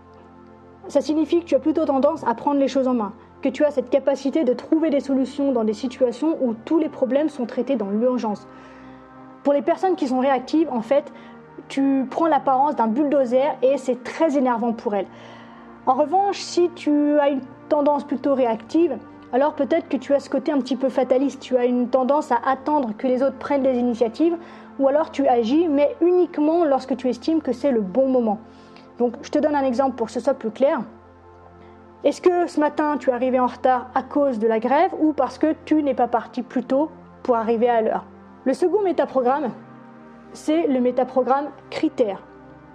ça 0.89 1.01
signifie 1.01 1.41
que 1.41 1.45
tu 1.45 1.55
as 1.55 1.59
plutôt 1.59 1.85
tendance 1.85 2.27
à 2.27 2.35
prendre 2.35 2.59
les 2.59 2.69
choses 2.69 2.89
en 2.89 2.95
main, 2.95 3.13
que 3.43 3.49
tu 3.49 3.65
as 3.65 3.71
cette 3.71 3.91
capacité 3.91 4.45
de 4.45 4.53
trouver 4.55 4.91
des 4.91 5.01
solutions 5.01 5.53
dans 5.53 5.65
des 5.65 5.75
situations 5.75 6.39
où 6.41 6.55
tous 6.65 6.79
les 6.79 6.89
problèmes 6.89 7.29
sont 7.29 7.47
traités 7.47 7.77
dans 7.77 7.91
l'urgence. 7.91 8.49
Pour 9.43 9.53
les 9.53 9.63
personnes 9.63 9.97
qui 9.97 10.09
sont 10.09 10.21
réactives, 10.21 10.69
en 10.71 10.83
fait, 10.83 11.13
tu 11.69 12.07
prends 12.11 12.27
l'apparence 12.27 12.77
d'un 12.77 12.87
bulldozer 12.87 13.57
et 13.63 13.77
c'est 13.77 14.03
très 14.03 14.39
énervant 14.39 14.73
pour 14.73 14.95
elles. 14.95 15.07
En 15.87 15.95
revanche, 15.95 16.39
si 16.39 16.71
tu 16.75 17.19
as 17.19 17.29
une 17.29 17.41
tendance 17.69 18.05
plutôt 18.05 18.35
réactive, 18.35 18.97
alors 19.33 19.55
peut-être 19.55 19.89
que 19.89 19.97
tu 19.97 20.15
as 20.15 20.21
ce 20.21 20.31
côté 20.31 20.53
un 20.53 20.59
petit 20.59 20.77
peu 20.77 20.89
fataliste, 20.89 21.41
tu 21.41 21.57
as 21.57 21.67
une 21.67 21.89
tendance 21.89 22.33
à 22.33 22.39
attendre 22.47 22.97
que 22.97 23.07
les 23.07 23.23
autres 23.23 23.37
prennent 23.37 23.63
des 23.63 23.77
initiatives 23.77 24.37
ou 24.79 24.89
alors 24.89 25.11
tu 25.11 25.27
agis, 25.27 25.69
mais 25.69 25.97
uniquement 26.01 26.65
lorsque 26.65 26.97
tu 26.97 27.09
estimes 27.09 27.43
que 27.43 27.53
c'est 27.53 27.73
le 27.73 27.81
bon 27.81 28.09
moment. 28.09 28.39
Donc 28.99 29.15
je 29.23 29.31
te 29.31 29.39
donne 29.39 29.55
un 29.55 29.65
exemple 29.65 29.97
pour 29.97 30.07
que 30.07 30.13
ce 30.13 30.21
soit 30.21 30.35
plus 30.35 30.51
clair. 30.51 30.81
Est-ce 32.05 32.23
que 32.23 32.47
ce 32.47 32.59
matin 32.59 32.97
tu 32.97 33.11
es 33.11 33.13
arrivé 33.13 33.39
en 33.39 33.49
retard 33.49 33.89
à 33.95 34.03
cause 34.03 34.39
de 34.39 34.47
la 34.47 34.61
grève 34.61 34.93
ou 34.99 35.13
parce 35.13 35.37
que 35.37 35.55
tu 35.65 35.83
n'es 35.83 35.95
pas 35.95 36.09
parti 36.09 36.43
plus 36.43 36.65
tôt 36.65 36.91
pour 37.23 37.37
arriver 37.37 37.69
à 37.69 37.83
l'heure? 37.83 38.05
Le 38.45 38.55
second 38.55 38.83
métaprogramme, 38.83 39.51
c'est 40.33 40.67
le 40.69 40.81
métaprogramme 40.81 41.49
critères. 41.71 42.23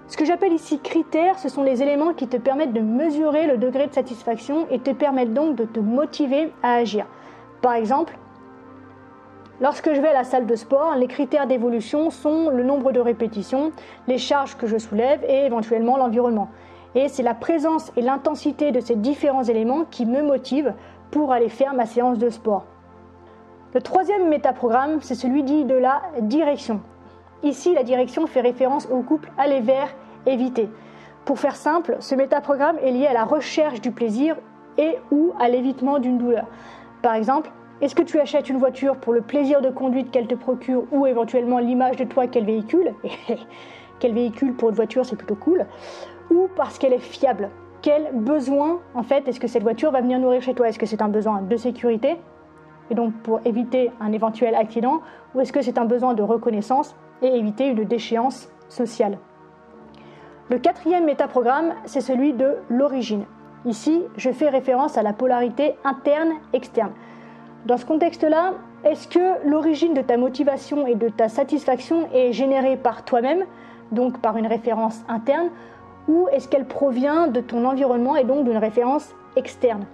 Ce 0.07 0.17
que 0.17 0.25
j'appelle 0.25 0.53
ici 0.53 0.79
critères, 0.79 1.39
ce 1.39 1.49
sont 1.49 1.63
les 1.63 1.81
éléments 1.81 2.13
qui 2.13 2.27
te 2.27 2.37
permettent 2.37 2.73
de 2.73 2.81
mesurer 2.81 3.47
le 3.47 3.57
degré 3.57 3.87
de 3.87 3.93
satisfaction 3.93 4.67
et 4.69 4.79
te 4.79 4.91
permettent 4.91 5.33
donc 5.33 5.55
de 5.55 5.65
te 5.65 5.79
motiver 5.79 6.51
à 6.61 6.73
agir. 6.73 7.05
Par 7.61 7.73
exemple, 7.73 8.17
Lorsque 9.61 9.93
je 9.93 10.01
vais 10.01 10.09
à 10.09 10.13
la 10.13 10.23
salle 10.23 10.47
de 10.47 10.55
sport, 10.55 10.95
les 10.95 11.07
critères 11.07 11.47
d'évolution 11.47 12.09
sont 12.09 12.49
le 12.49 12.63
nombre 12.63 12.91
de 12.91 12.99
répétitions, 12.99 13.71
les 14.07 14.17
charges 14.17 14.57
que 14.57 14.65
je 14.65 14.77
soulève 14.77 15.23
et 15.25 15.45
éventuellement 15.45 15.95
l'environnement. 15.95 16.49
Et 16.95 17.07
c'est 17.07 17.23
la 17.23 17.35
présence 17.35 17.91
et 17.95 18.01
l'intensité 18.01 18.71
de 18.71 18.79
ces 18.79 18.95
différents 18.95 19.43
éléments 19.43 19.85
qui 19.89 20.05
me 20.05 20.21
motivent 20.21 20.73
pour 21.11 21.31
aller 21.31 21.49
faire 21.49 21.75
ma 21.75 21.85
séance 21.85 22.17
de 22.17 22.29
sport. 22.29 22.65
Le 23.73 23.81
troisième 23.81 24.27
métaprogramme, 24.27 24.99
c'est 25.01 25.15
celui 25.15 25.43
dit 25.43 25.65
de 25.65 25.75
la 25.75 26.01
direction. 26.19 26.81
Ici, 27.43 27.73
la 27.73 27.83
direction 27.83 28.25
fait 28.25 28.39
référence 28.39 28.87
au 28.89 29.01
couple 29.01 29.29
aller 29.37 29.59
vers, 29.59 29.93
éviter. 30.25 30.69
Pour 31.25 31.39
faire 31.39 31.57
simple, 31.57 31.97
ce 31.99 32.15
métaprogramme 32.15 32.77
est 32.81 32.91
lié 32.91 33.05
à 33.05 33.13
la 33.13 33.25
recherche 33.25 33.81
du 33.81 33.91
plaisir 33.91 34.37
et 34.77 34.97
ou 35.11 35.33
à 35.39 35.49
l'évitement 35.49 35.99
d'une 35.99 36.17
douleur. 36.17 36.45
Par 37.01 37.15
exemple, 37.15 37.51
est-ce 37.81 37.95
que 37.95 38.01
tu 38.01 38.17
achètes 38.17 38.49
une 38.49 38.59
voiture 38.59 38.95
pour 38.95 39.11
le 39.11 39.21
plaisir 39.21 39.61
de 39.61 39.69
conduite 39.69 40.09
qu'elle 40.09 40.27
te 40.27 40.35
procure 40.35 40.85
ou 40.93 41.05
éventuellement 41.05 41.59
l'image 41.59 41.97
de 41.97 42.05
toi 42.05 42.27
qu'elle 42.27 42.45
véhicule 42.45 42.93
Quel 43.99 44.13
véhicule 44.13 44.53
pour 44.53 44.69
une 44.69 44.75
voiture, 44.75 45.05
c'est 45.05 45.17
plutôt 45.17 45.35
cool. 45.35 45.65
Ou 46.31 46.47
parce 46.55 46.77
qu'elle 46.77 46.93
est 46.93 46.99
fiable. 46.99 47.49
Quel 47.81 48.11
besoin, 48.13 48.79
en 48.95 49.03
fait, 49.03 49.27
est-ce 49.27 49.41
que 49.41 49.47
cette 49.47 49.63
voiture 49.63 49.91
va 49.91 49.99
venir 49.99 50.17
nourrir 50.17 50.41
chez 50.41 50.53
toi? 50.53 50.69
Est-ce 50.69 50.79
que 50.79 50.85
c'est 50.85 51.01
un 51.01 51.09
besoin 51.09 51.41
de 51.41 51.57
sécurité? 51.57 52.17
Et 52.89 52.95
donc 52.95 53.13
pour 53.23 53.39
éviter 53.45 53.91
un 53.99 54.11
éventuel 54.11 54.55
accident 54.55 55.01
ou 55.35 55.41
est-ce 55.41 55.53
que 55.53 55.61
c'est 55.61 55.77
un 55.77 55.85
besoin 55.85 56.13
de 56.13 56.23
reconnaissance? 56.23 56.95
Et 57.21 57.27
éviter 57.27 57.67
une 57.67 57.83
déchéance 57.83 58.49
sociale 58.69 59.17
Le 60.49 60.57
quatrième 60.59 61.05
métaprogramme, 61.05 61.73
c'est 61.85 62.01
celui 62.01 62.33
de 62.33 62.55
l'origine. 62.69 63.25
Ici, 63.65 64.01
je 64.17 64.31
fais 64.31 64.49
référence 64.49 64.97
à 64.97 65.03
la 65.03 65.13
polarité 65.13 65.75
interne-externe. 65.85 66.91
Dans 67.65 67.77
ce 67.77 67.85
contexte-là, 67.85 68.53
est-ce 68.83 69.07
que 69.07 69.47
l'origine 69.47 69.93
de 69.93 70.01
ta 70.01 70.17
motivation 70.17 70.85
et 70.85 70.95
de 70.95 71.07
ta 71.07 71.29
satisfaction 71.29 72.09
est 72.13 72.33
générée 72.33 72.75
par 72.75 73.05
toi-même, 73.05 73.45
donc 73.93 74.19
par 74.19 74.35
une 74.35 74.47
référence 74.47 75.01
interne, 75.07 75.49
ou 76.09 76.27
est-ce 76.33 76.49
qu'elle 76.49 76.65
provient 76.65 77.27
de 77.27 77.39
ton 77.39 77.63
environnement 77.63 78.17
et 78.17 78.25
donc 78.25 78.43
d'une 78.43 78.57
référence 78.57 79.15
externe? 79.37 79.85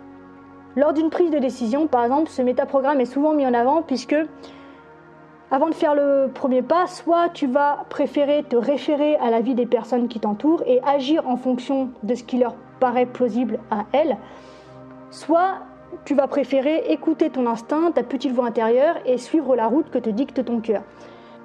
Lors 0.76 0.94
d'une 0.94 1.12
prise 1.12 1.30
de 1.30 1.40
décision, 1.40 1.86
par 1.86 2.04
exemple, 2.04 2.30
ce 2.30 2.42
métaprogramme 2.42 3.02
est 3.02 3.06
souvent 3.06 3.34
mis 3.34 3.46
en 3.46 3.54
avant 3.54 3.84
puisque 3.84 4.16
avant 5.52 5.70
de 5.70 5.74
faire 5.74 5.96
le 5.96 6.30
premier 6.34 6.62
pas, 6.62 6.86
soit 6.88 7.30
tu 7.30 7.48
vas 7.48 7.86
préférer 7.90 8.44
te 8.44 8.56
référer 8.56 9.16
à 9.18 9.32
la 9.32 9.42
vie 9.42 9.56
des 9.56 9.66
personnes 9.66 10.08
qui 10.08 10.20
t'entourent 10.20 10.62
et 10.68 10.80
agir 10.84 11.28
en 11.28 11.38
fonction 11.38 11.90
de 12.04 12.14
ce 12.14 12.24
qui 12.24 12.38
leur 12.38 12.54
paraît 12.80 13.08
plausible 13.08 13.60
à 13.72 13.86
elles, 13.92 14.18
soit 15.10 15.56
tu 16.06 16.14
vas 16.14 16.28
préférer 16.28 16.92
écouter 16.92 17.32
ton 17.32 17.48
instinct, 17.48 17.92
ta 17.92 18.04
petite 18.04 18.32
voix 18.32 18.46
intérieure 18.46 18.96
et 19.06 19.18
suivre 19.18 19.56
la 19.56 19.68
route 19.68 19.90
que 19.90 19.98
te 19.98 20.10
dicte 20.10 20.46
ton 20.46 20.60
cœur. 20.60 20.84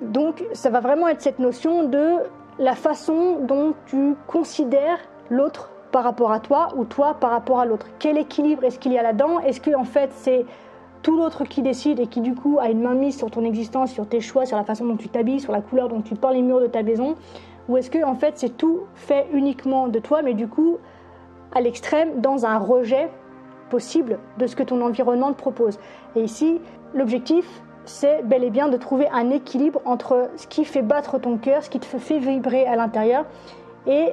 Donc 0.02 0.44
ça 0.52 0.68
va 0.68 0.80
vraiment 0.80 1.08
être 1.08 1.22
cette 1.22 1.38
notion 1.38 1.84
de 1.84 2.16
la 2.58 2.74
façon 2.74 3.38
dont 3.40 3.74
tu 3.86 4.14
considères 4.26 4.98
l'autre 5.30 5.70
par 5.92 6.04
rapport 6.04 6.32
à 6.32 6.40
toi 6.40 6.68
ou 6.76 6.84
toi 6.84 7.14
par 7.14 7.30
rapport 7.30 7.60
à 7.60 7.64
l'autre. 7.64 7.86
Quel 7.98 8.18
équilibre 8.18 8.64
est-ce 8.64 8.78
qu'il 8.78 8.92
y 8.92 8.98
a 8.98 9.02
là-dedans? 9.02 9.40
Est-ce 9.40 9.60
que 9.60 9.74
en 9.74 9.84
fait 9.84 10.10
c'est 10.12 10.44
tout 11.04 11.16
l'autre 11.16 11.44
qui 11.44 11.60
décide 11.60 12.00
et 12.00 12.06
qui 12.06 12.22
du 12.22 12.34
coup 12.34 12.58
a 12.58 12.70
une 12.70 12.80
main 12.80 12.94
mise 12.94 13.18
sur 13.18 13.30
ton 13.30 13.44
existence, 13.44 13.92
sur 13.92 14.08
tes 14.08 14.20
choix, 14.20 14.46
sur 14.46 14.56
la 14.56 14.64
façon 14.64 14.86
dont 14.86 14.96
tu 14.96 15.08
t'habilles, 15.08 15.38
sur 15.38 15.52
la 15.52 15.60
couleur 15.60 15.88
dont 15.88 16.00
tu 16.00 16.14
peins 16.14 16.32
les 16.32 16.40
murs 16.40 16.62
de 16.62 16.66
ta 16.66 16.82
maison 16.82 17.14
Ou 17.68 17.76
est-ce 17.76 17.90
que 17.90 18.02
en 18.02 18.14
fait 18.14 18.38
c'est 18.38 18.56
tout 18.56 18.80
fait 18.94 19.26
uniquement 19.32 19.88
de 19.88 19.98
toi 19.98 20.22
mais 20.22 20.32
du 20.32 20.48
coup 20.48 20.78
à 21.54 21.60
l'extrême 21.60 22.22
dans 22.22 22.46
un 22.46 22.58
rejet 22.58 23.10
possible 23.68 24.18
de 24.38 24.46
ce 24.46 24.56
que 24.56 24.62
ton 24.62 24.80
environnement 24.80 25.32
te 25.32 25.38
propose. 25.38 25.78
Et 26.16 26.22
ici, 26.22 26.58
l'objectif, 26.94 27.44
c'est 27.84 28.22
bel 28.24 28.42
et 28.42 28.50
bien 28.50 28.68
de 28.68 28.76
trouver 28.78 29.06
un 29.08 29.30
équilibre 29.30 29.82
entre 29.84 30.30
ce 30.36 30.46
qui 30.46 30.64
fait 30.64 30.82
battre 30.82 31.18
ton 31.18 31.36
cœur, 31.36 31.62
ce 31.62 31.70
qui 31.70 31.80
te 31.80 31.86
fait 31.86 32.18
vibrer 32.18 32.66
à 32.66 32.76
l'intérieur, 32.76 33.26
et 33.86 34.10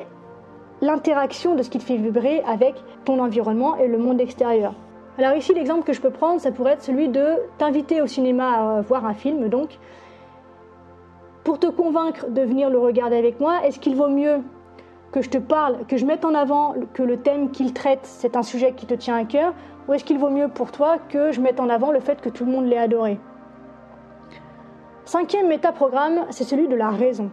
l'interaction 0.81 1.55
de 1.55 1.63
ce 1.63 1.69
qui 1.69 1.77
te 1.77 1.83
fait 1.83 1.97
vibrer 1.97 2.41
avec 2.41 2.75
ton 3.05 3.19
environnement 3.19 3.77
et 3.77 3.87
le 3.87 3.97
monde 3.97 4.19
extérieur. 4.19 4.73
Alors 5.17 5.35
ici, 5.35 5.53
l'exemple 5.53 5.83
que 5.83 5.93
je 5.93 6.01
peux 6.01 6.09
prendre, 6.09 6.39
ça 6.39 6.51
pourrait 6.51 6.73
être 6.73 6.83
celui 6.83 7.09
de 7.09 7.35
t'inviter 7.57 8.01
au 8.01 8.07
cinéma 8.07 8.77
à 8.77 8.81
voir 8.81 9.05
un 9.05 9.13
film, 9.13 9.49
donc, 9.49 9.77
pour 11.43 11.59
te 11.59 11.67
convaincre 11.67 12.29
de 12.29 12.41
venir 12.41 12.69
le 12.69 12.79
regarder 12.79 13.17
avec 13.17 13.39
moi, 13.39 13.65
est-ce 13.65 13.79
qu'il 13.79 13.95
vaut 13.95 14.07
mieux 14.09 14.39
que 15.11 15.21
je 15.21 15.29
te 15.29 15.37
parle, 15.37 15.85
que 15.87 15.97
je 15.97 16.05
mette 16.05 16.23
en 16.23 16.33
avant 16.33 16.75
que 16.93 17.03
le 17.03 17.17
thème 17.17 17.51
qu'il 17.51 17.73
traite, 17.73 17.99
c'est 18.03 18.37
un 18.37 18.43
sujet 18.43 18.71
qui 18.71 18.85
te 18.85 18.93
tient 18.93 19.17
à 19.17 19.25
cœur, 19.25 19.53
ou 19.87 19.93
est-ce 19.93 20.05
qu'il 20.05 20.17
vaut 20.17 20.29
mieux 20.29 20.47
pour 20.47 20.71
toi 20.71 20.97
que 21.09 21.31
je 21.31 21.41
mette 21.41 21.59
en 21.59 21.67
avant 21.67 21.91
le 21.91 21.99
fait 21.99 22.21
que 22.21 22.29
tout 22.29 22.45
le 22.45 22.51
monde 22.51 22.65
l'ait 22.65 22.77
adoré? 22.77 23.19
Cinquième 25.03 25.49
métaprogramme, 25.49 26.25
c'est 26.29 26.45
celui 26.45 26.69
de 26.69 26.75
la 26.75 26.89
raison. 26.89 27.31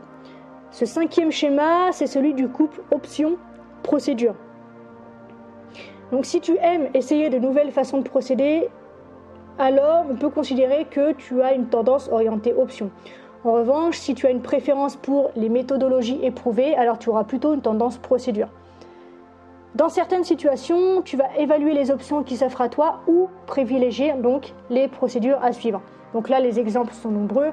Ce 0.72 0.84
cinquième 0.84 1.30
schéma, 1.30 1.92
c'est 1.92 2.08
celui 2.08 2.34
du 2.34 2.48
couple 2.48 2.82
option-procédure. 2.90 4.34
Donc 6.12 6.24
si 6.24 6.40
tu 6.40 6.56
aimes 6.58 6.88
essayer 6.94 7.28
de 7.30 7.38
nouvelles 7.38 7.70
façons 7.70 7.98
de 7.98 8.08
procéder, 8.08 8.68
alors 9.58 10.04
on 10.10 10.14
peut 10.14 10.30
considérer 10.30 10.86
que 10.90 11.12
tu 11.12 11.42
as 11.42 11.52
une 11.52 11.66
tendance 11.66 12.08
orientée 12.10 12.54
option. 12.54 12.90
En 13.44 13.52
revanche, 13.52 13.98
si 13.98 14.14
tu 14.14 14.26
as 14.26 14.30
une 14.30 14.42
préférence 14.42 14.96
pour 14.96 15.30
les 15.36 15.48
méthodologies 15.48 16.18
éprouvées, 16.22 16.74
alors 16.74 16.98
tu 16.98 17.08
auras 17.08 17.24
plutôt 17.24 17.54
une 17.54 17.60
tendance 17.60 17.98
procédure. 17.98 18.48
Dans 19.74 19.88
certaines 19.88 20.24
situations, 20.24 21.02
tu 21.02 21.16
vas 21.16 21.28
évaluer 21.36 21.72
les 21.72 21.90
options 21.90 22.22
qui 22.22 22.36
s'offrent 22.36 22.62
à 22.62 22.68
toi 22.68 23.00
ou 23.06 23.28
privilégier 23.46 24.14
donc 24.14 24.54
les 24.70 24.88
procédures 24.88 25.38
à 25.42 25.52
suivre. 25.52 25.82
Donc 26.14 26.28
là, 26.28 26.40
les 26.40 26.58
exemples 26.58 26.94
sont 26.94 27.10
nombreux. 27.10 27.52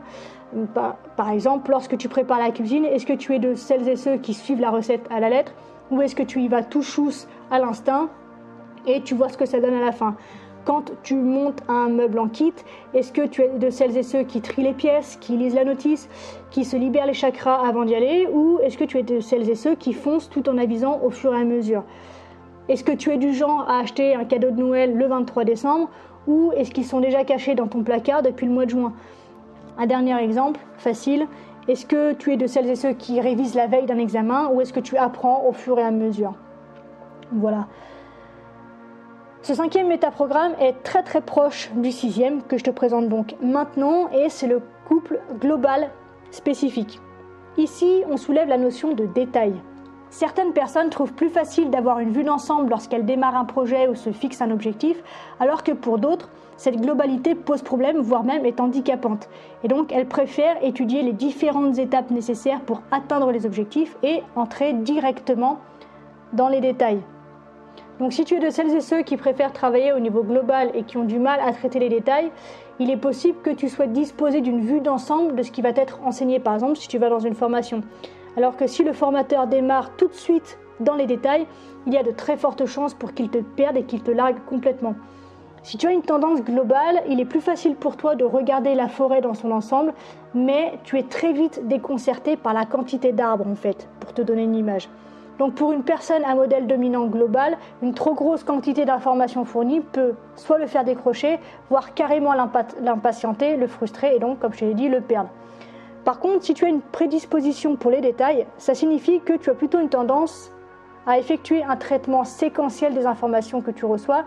Par 1.17 1.29
exemple, 1.29 1.69
lorsque 1.71 1.97
tu 1.97 2.07
prépares 2.07 2.39
la 2.39 2.51
cuisine, 2.51 2.85
est-ce 2.85 3.05
que 3.05 3.13
tu 3.13 3.35
es 3.35 3.39
de 3.39 3.53
celles 3.53 3.87
et 3.89 3.97
ceux 3.97 4.15
qui 4.17 4.33
suivent 4.33 4.61
la 4.61 4.71
recette 4.71 5.05
à 5.11 5.19
la 5.19 5.29
lettre 5.29 5.53
ou 5.91 6.01
est-ce 6.01 6.15
que 6.15 6.23
tu 6.23 6.41
y 6.41 6.47
vas 6.47 6.63
tout 6.63 6.81
chousse 6.81 7.27
à 7.51 7.59
l'instinct 7.59 8.09
et 8.87 9.01
tu 9.01 9.15
vois 9.15 9.29
ce 9.29 9.37
que 9.37 9.45
ça 9.45 9.59
donne 9.59 9.73
à 9.73 9.81
la 9.81 9.91
fin. 9.91 10.15
Quand 10.65 10.91
tu 11.03 11.13
montes 11.13 11.61
un 11.67 11.89
meuble 11.89 12.17
en 12.17 12.27
kit, 12.27 12.53
est-ce 12.95 13.11
que 13.11 13.21
tu 13.27 13.43
es 13.43 13.49
de 13.49 13.69
celles 13.69 13.95
et 13.97 14.03
ceux 14.03 14.23
qui 14.23 14.41
trient 14.41 14.63
les 14.63 14.73
pièces, 14.73 15.17
qui 15.21 15.37
lisent 15.37 15.53
la 15.53 15.63
notice, 15.63 16.09
qui 16.49 16.65
se 16.65 16.75
libèrent 16.75 17.05
les 17.05 17.13
chakras 17.13 17.67
avant 17.67 17.85
d'y 17.85 17.93
aller, 17.93 18.27
ou 18.33 18.59
est-ce 18.63 18.77
que 18.77 18.83
tu 18.83 18.97
es 18.97 19.03
de 19.03 19.19
celles 19.19 19.47
et 19.47 19.55
ceux 19.55 19.75
qui 19.75 19.93
foncent 19.93 20.29
tout 20.29 20.49
en 20.49 20.57
avisant 20.57 20.99
au 21.03 21.11
fur 21.11 21.35
et 21.35 21.39
à 21.39 21.43
mesure? 21.43 21.83
Est-ce 22.67 22.83
que 22.83 22.91
tu 22.91 23.11
es 23.11 23.17
du 23.17 23.31
genre 23.31 23.65
à 23.69 23.77
acheter 23.79 24.15
un 24.15 24.25
cadeau 24.25 24.49
de 24.49 24.59
Noël 24.59 24.95
le 24.95 25.05
23 25.05 25.43
décembre, 25.43 25.87
ou 26.25 26.51
est-ce 26.57 26.71
qu'ils 26.71 26.85
sont 26.85 26.99
déjà 26.99 27.23
cachés 27.23 27.53
dans 27.53 27.67
ton 27.67 27.83
placard 27.83 28.23
depuis 28.23 28.47
le 28.47 28.51
mois 28.51 28.65
de 28.65 28.71
juin? 28.71 28.93
Un 29.77 29.85
dernier 29.85 30.17
exemple, 30.17 30.59
facile, 30.77 31.27
est-ce 31.67 31.85
que 31.85 32.13
tu 32.13 32.33
es 32.33 32.37
de 32.37 32.47
celles 32.47 32.69
et 32.69 32.75
ceux 32.75 32.93
qui 32.93 33.21
révisent 33.21 33.53
la 33.53 33.67
veille 33.67 33.85
d'un 33.85 33.99
examen, 33.99 34.49
ou 34.51 34.61
est-ce 34.61 34.73
que 34.73 34.79
tu 34.79 34.97
apprends 34.97 35.45
au 35.47 35.51
fur 35.51 35.77
et 35.77 35.83
à 35.83 35.91
mesure? 35.91 36.33
Voilà. 37.31 37.67
Ce 39.45 39.53
cinquième 39.53 39.89
métaprogramme 39.89 40.53
est 40.59 40.81
très 40.81 41.03
très 41.03 41.21
proche 41.21 41.69
du 41.75 41.91
sixième 41.91 42.41
que 42.41 42.57
je 42.57 42.63
te 42.63 42.71
présente 42.71 43.09
donc 43.09 43.35
maintenant 43.43 44.09
et 44.09 44.27
c'est 44.29 44.47
le 44.47 44.59
couple 44.87 45.19
global 45.39 45.91
spécifique. 46.31 46.99
Ici, 47.55 48.01
on 48.09 48.17
soulève 48.17 48.47
la 48.47 48.57
notion 48.57 48.93
de 48.93 49.05
détail. 49.05 49.53
Certaines 50.09 50.51
personnes 50.51 50.89
trouvent 50.89 51.13
plus 51.13 51.29
facile 51.29 51.69
d'avoir 51.69 51.99
une 51.99 52.11
vue 52.11 52.23
d'ensemble 52.23 52.71
lorsqu'elles 52.71 53.05
démarrent 53.05 53.35
un 53.35 53.45
projet 53.45 53.87
ou 53.87 53.93
se 53.93 54.11
fixent 54.11 54.41
un 54.41 54.49
objectif, 54.49 55.03
alors 55.39 55.61
que 55.61 55.73
pour 55.73 55.99
d'autres, 55.99 56.31
cette 56.57 56.81
globalité 56.81 57.35
pose 57.35 57.61
problème, 57.61 57.99
voire 57.99 58.23
même 58.23 58.47
est 58.47 58.59
handicapante. 58.59 59.29
Et 59.63 59.67
donc, 59.67 59.91
elles 59.91 60.07
préfèrent 60.07 60.57
étudier 60.63 61.03
les 61.03 61.13
différentes 61.13 61.77
étapes 61.77 62.09
nécessaires 62.09 62.61
pour 62.61 62.81
atteindre 62.89 63.31
les 63.31 63.45
objectifs 63.45 63.95
et 64.01 64.23
entrer 64.35 64.73
directement 64.73 65.59
dans 66.33 66.47
les 66.47 66.61
détails. 66.61 67.03
Donc 67.99 68.11
si 68.11 68.25
tu 68.25 68.35
es 68.35 68.39
de 68.39 68.49
celles 68.49 68.75
et 68.75 68.81
ceux 68.81 69.03
qui 69.03 69.15
préfèrent 69.15 69.53
travailler 69.53 69.93
au 69.93 69.99
niveau 69.99 70.21
global 70.21 70.69
et 70.73 70.83
qui 70.83 70.97
ont 70.97 71.05
du 71.05 71.17
mal 71.17 71.39
à 71.39 71.53
traiter 71.53 71.79
les 71.79 71.87
détails, 71.87 72.29
il 72.79 72.91
est 72.91 72.97
possible 72.97 73.37
que 73.41 73.51
tu 73.51 73.69
sois 73.69 73.87
disposé 73.87 74.41
d'une 74.41 74.59
vue 74.59 74.81
d'ensemble 74.81 75.35
de 75.35 75.43
ce 75.43 75.51
qui 75.51 75.61
va 75.61 75.69
être 75.69 75.99
enseigné, 76.03 76.39
par 76.39 76.55
exemple 76.55 76.75
si 76.75 76.89
tu 76.89 76.97
vas 76.97 77.09
dans 77.09 77.19
une 77.19 77.35
formation. 77.35 77.81
Alors 78.35 78.57
que 78.57 78.67
si 78.67 78.83
le 78.83 78.91
formateur 78.91 79.47
démarre 79.47 79.95
tout 79.95 80.07
de 80.07 80.13
suite 80.13 80.57
dans 80.81 80.95
les 80.95 81.05
détails, 81.05 81.47
il 81.87 81.93
y 81.93 81.97
a 81.97 82.03
de 82.03 82.11
très 82.11 82.35
fortes 82.35 82.65
chances 82.65 82.93
pour 82.93 83.13
qu'il 83.13 83.29
te 83.29 83.37
perde 83.37 83.77
et 83.77 83.83
qu'il 83.83 84.03
te 84.03 84.11
largue 84.11 84.43
complètement. 84.45 84.95
Si 85.63 85.77
tu 85.77 85.87
as 85.87 85.91
une 85.91 86.01
tendance 86.01 86.43
globale, 86.43 87.01
il 87.07 87.19
est 87.19 87.25
plus 87.25 87.41
facile 87.41 87.75
pour 87.75 87.95
toi 87.95 88.15
de 88.15 88.25
regarder 88.25 88.75
la 88.75 88.87
forêt 88.89 89.21
dans 89.21 89.33
son 89.33 89.51
ensemble, 89.51 89.93
mais 90.33 90.73
tu 90.83 90.99
es 90.99 91.03
très 91.03 91.33
vite 91.33 91.65
déconcerté 91.67 92.35
par 92.35 92.53
la 92.53 92.65
quantité 92.65 93.13
d'arbres 93.13 93.47
en 93.47 93.55
fait, 93.55 93.87
pour 93.99 94.13
te 94.13 94.21
donner 94.21 94.43
une 94.43 94.55
image. 94.55 94.89
Donc 95.39 95.55
pour 95.55 95.71
une 95.73 95.83
personne 95.83 96.23
à 96.23 96.33
modèle 96.35 96.67
dominant 96.67 97.05
global, 97.05 97.57
une 97.81 97.93
trop 97.93 98.13
grosse 98.13 98.43
quantité 98.43 98.85
d'informations 98.85 99.45
fournies 99.45 99.81
peut 99.81 100.13
soit 100.35 100.57
le 100.57 100.67
faire 100.67 100.83
décrocher, 100.83 101.39
voire 101.69 101.93
carrément 101.93 102.33
l'impatienter, 102.33 103.57
le 103.57 103.67
frustrer 103.67 104.15
et 104.15 104.19
donc, 104.19 104.39
comme 104.39 104.53
je 104.53 104.59
t'ai 104.59 104.73
dit, 104.73 104.87
le 104.87 105.01
perdre. 105.01 105.29
Par 106.05 106.19
contre, 106.19 106.45
si 106.45 106.53
tu 106.53 106.65
as 106.65 106.69
une 106.69 106.81
prédisposition 106.81 107.75
pour 107.75 107.91
les 107.91 107.99
détails, 107.99 108.45
ça 108.57 108.75
signifie 108.75 109.19
que 109.21 109.33
tu 109.33 109.49
as 109.49 109.55
plutôt 109.55 109.79
une 109.79 109.89
tendance 109.89 110.51
à 111.07 111.19
effectuer 111.19 111.63
un 111.63 111.75
traitement 111.75 112.23
séquentiel 112.23 112.93
des 112.93 113.05
informations 113.05 113.61
que 113.61 113.71
tu 113.71 113.85
reçois 113.85 114.23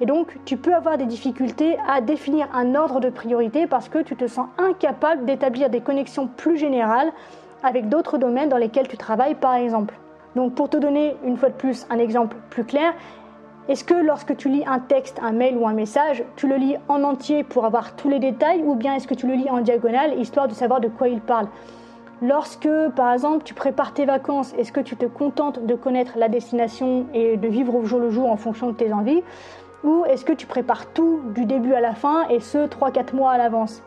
Et 0.00 0.06
donc, 0.06 0.38
tu 0.44 0.56
peux 0.56 0.74
avoir 0.74 0.96
des 0.96 1.06
difficultés 1.06 1.76
à 1.88 2.00
définir 2.00 2.48
un 2.54 2.74
ordre 2.74 3.00
de 3.00 3.10
priorité 3.10 3.66
parce 3.66 3.88
que 3.88 3.98
tu 3.98 4.14
te 4.14 4.26
sens 4.26 4.46
incapable 4.56 5.24
d'établir 5.24 5.70
des 5.70 5.80
connexions 5.80 6.28
plus 6.28 6.56
générales 6.56 7.12
avec 7.62 7.88
d'autres 7.88 8.18
domaines 8.18 8.48
dans 8.48 8.56
lesquels 8.56 8.86
tu 8.86 8.96
travailles, 8.96 9.34
par 9.34 9.54
exemple. 9.54 9.94
Donc, 10.38 10.54
pour 10.54 10.70
te 10.70 10.76
donner 10.76 11.16
une 11.24 11.36
fois 11.36 11.48
de 11.48 11.54
plus 11.54 11.84
un 11.90 11.98
exemple 11.98 12.36
plus 12.48 12.62
clair, 12.62 12.94
est-ce 13.68 13.82
que 13.82 13.94
lorsque 13.94 14.36
tu 14.36 14.48
lis 14.48 14.62
un 14.64 14.78
texte, 14.78 15.18
un 15.20 15.32
mail 15.32 15.56
ou 15.56 15.66
un 15.66 15.72
message, 15.72 16.22
tu 16.36 16.46
le 16.46 16.54
lis 16.54 16.76
en 16.86 17.02
entier 17.02 17.42
pour 17.42 17.64
avoir 17.64 17.96
tous 17.96 18.08
les 18.08 18.20
détails 18.20 18.62
ou 18.62 18.76
bien 18.76 18.94
est-ce 18.94 19.08
que 19.08 19.14
tu 19.14 19.26
le 19.26 19.34
lis 19.34 19.50
en 19.50 19.62
diagonale 19.62 20.16
histoire 20.16 20.46
de 20.46 20.54
savoir 20.54 20.80
de 20.80 20.86
quoi 20.86 21.08
il 21.08 21.20
parle? 21.20 21.48
Lorsque, 22.22 22.68
par 22.94 23.12
exemple, 23.12 23.42
tu 23.42 23.52
prépares 23.52 23.92
tes 23.94 24.04
vacances, 24.04 24.54
est-ce 24.56 24.70
que 24.70 24.78
tu 24.78 24.94
te 24.94 25.06
contentes 25.06 25.66
de 25.66 25.74
connaître 25.74 26.12
la 26.16 26.28
destination 26.28 27.06
et 27.12 27.36
de 27.36 27.48
vivre 27.48 27.74
au 27.74 27.84
jour 27.84 27.98
le 27.98 28.10
jour 28.10 28.30
en 28.30 28.36
fonction 28.36 28.68
de 28.68 28.76
tes 28.76 28.92
envies? 28.92 29.24
Ou 29.82 30.04
est-ce 30.04 30.24
que 30.24 30.32
tu 30.32 30.46
prépares 30.46 30.86
tout 30.92 31.20
du 31.34 31.46
début 31.46 31.74
à 31.74 31.80
la 31.80 31.94
fin 31.96 32.28
et 32.28 32.38
ce 32.38 32.58
3-4 32.58 33.12
mois 33.12 33.32
à 33.32 33.38
l'avance? 33.38 33.82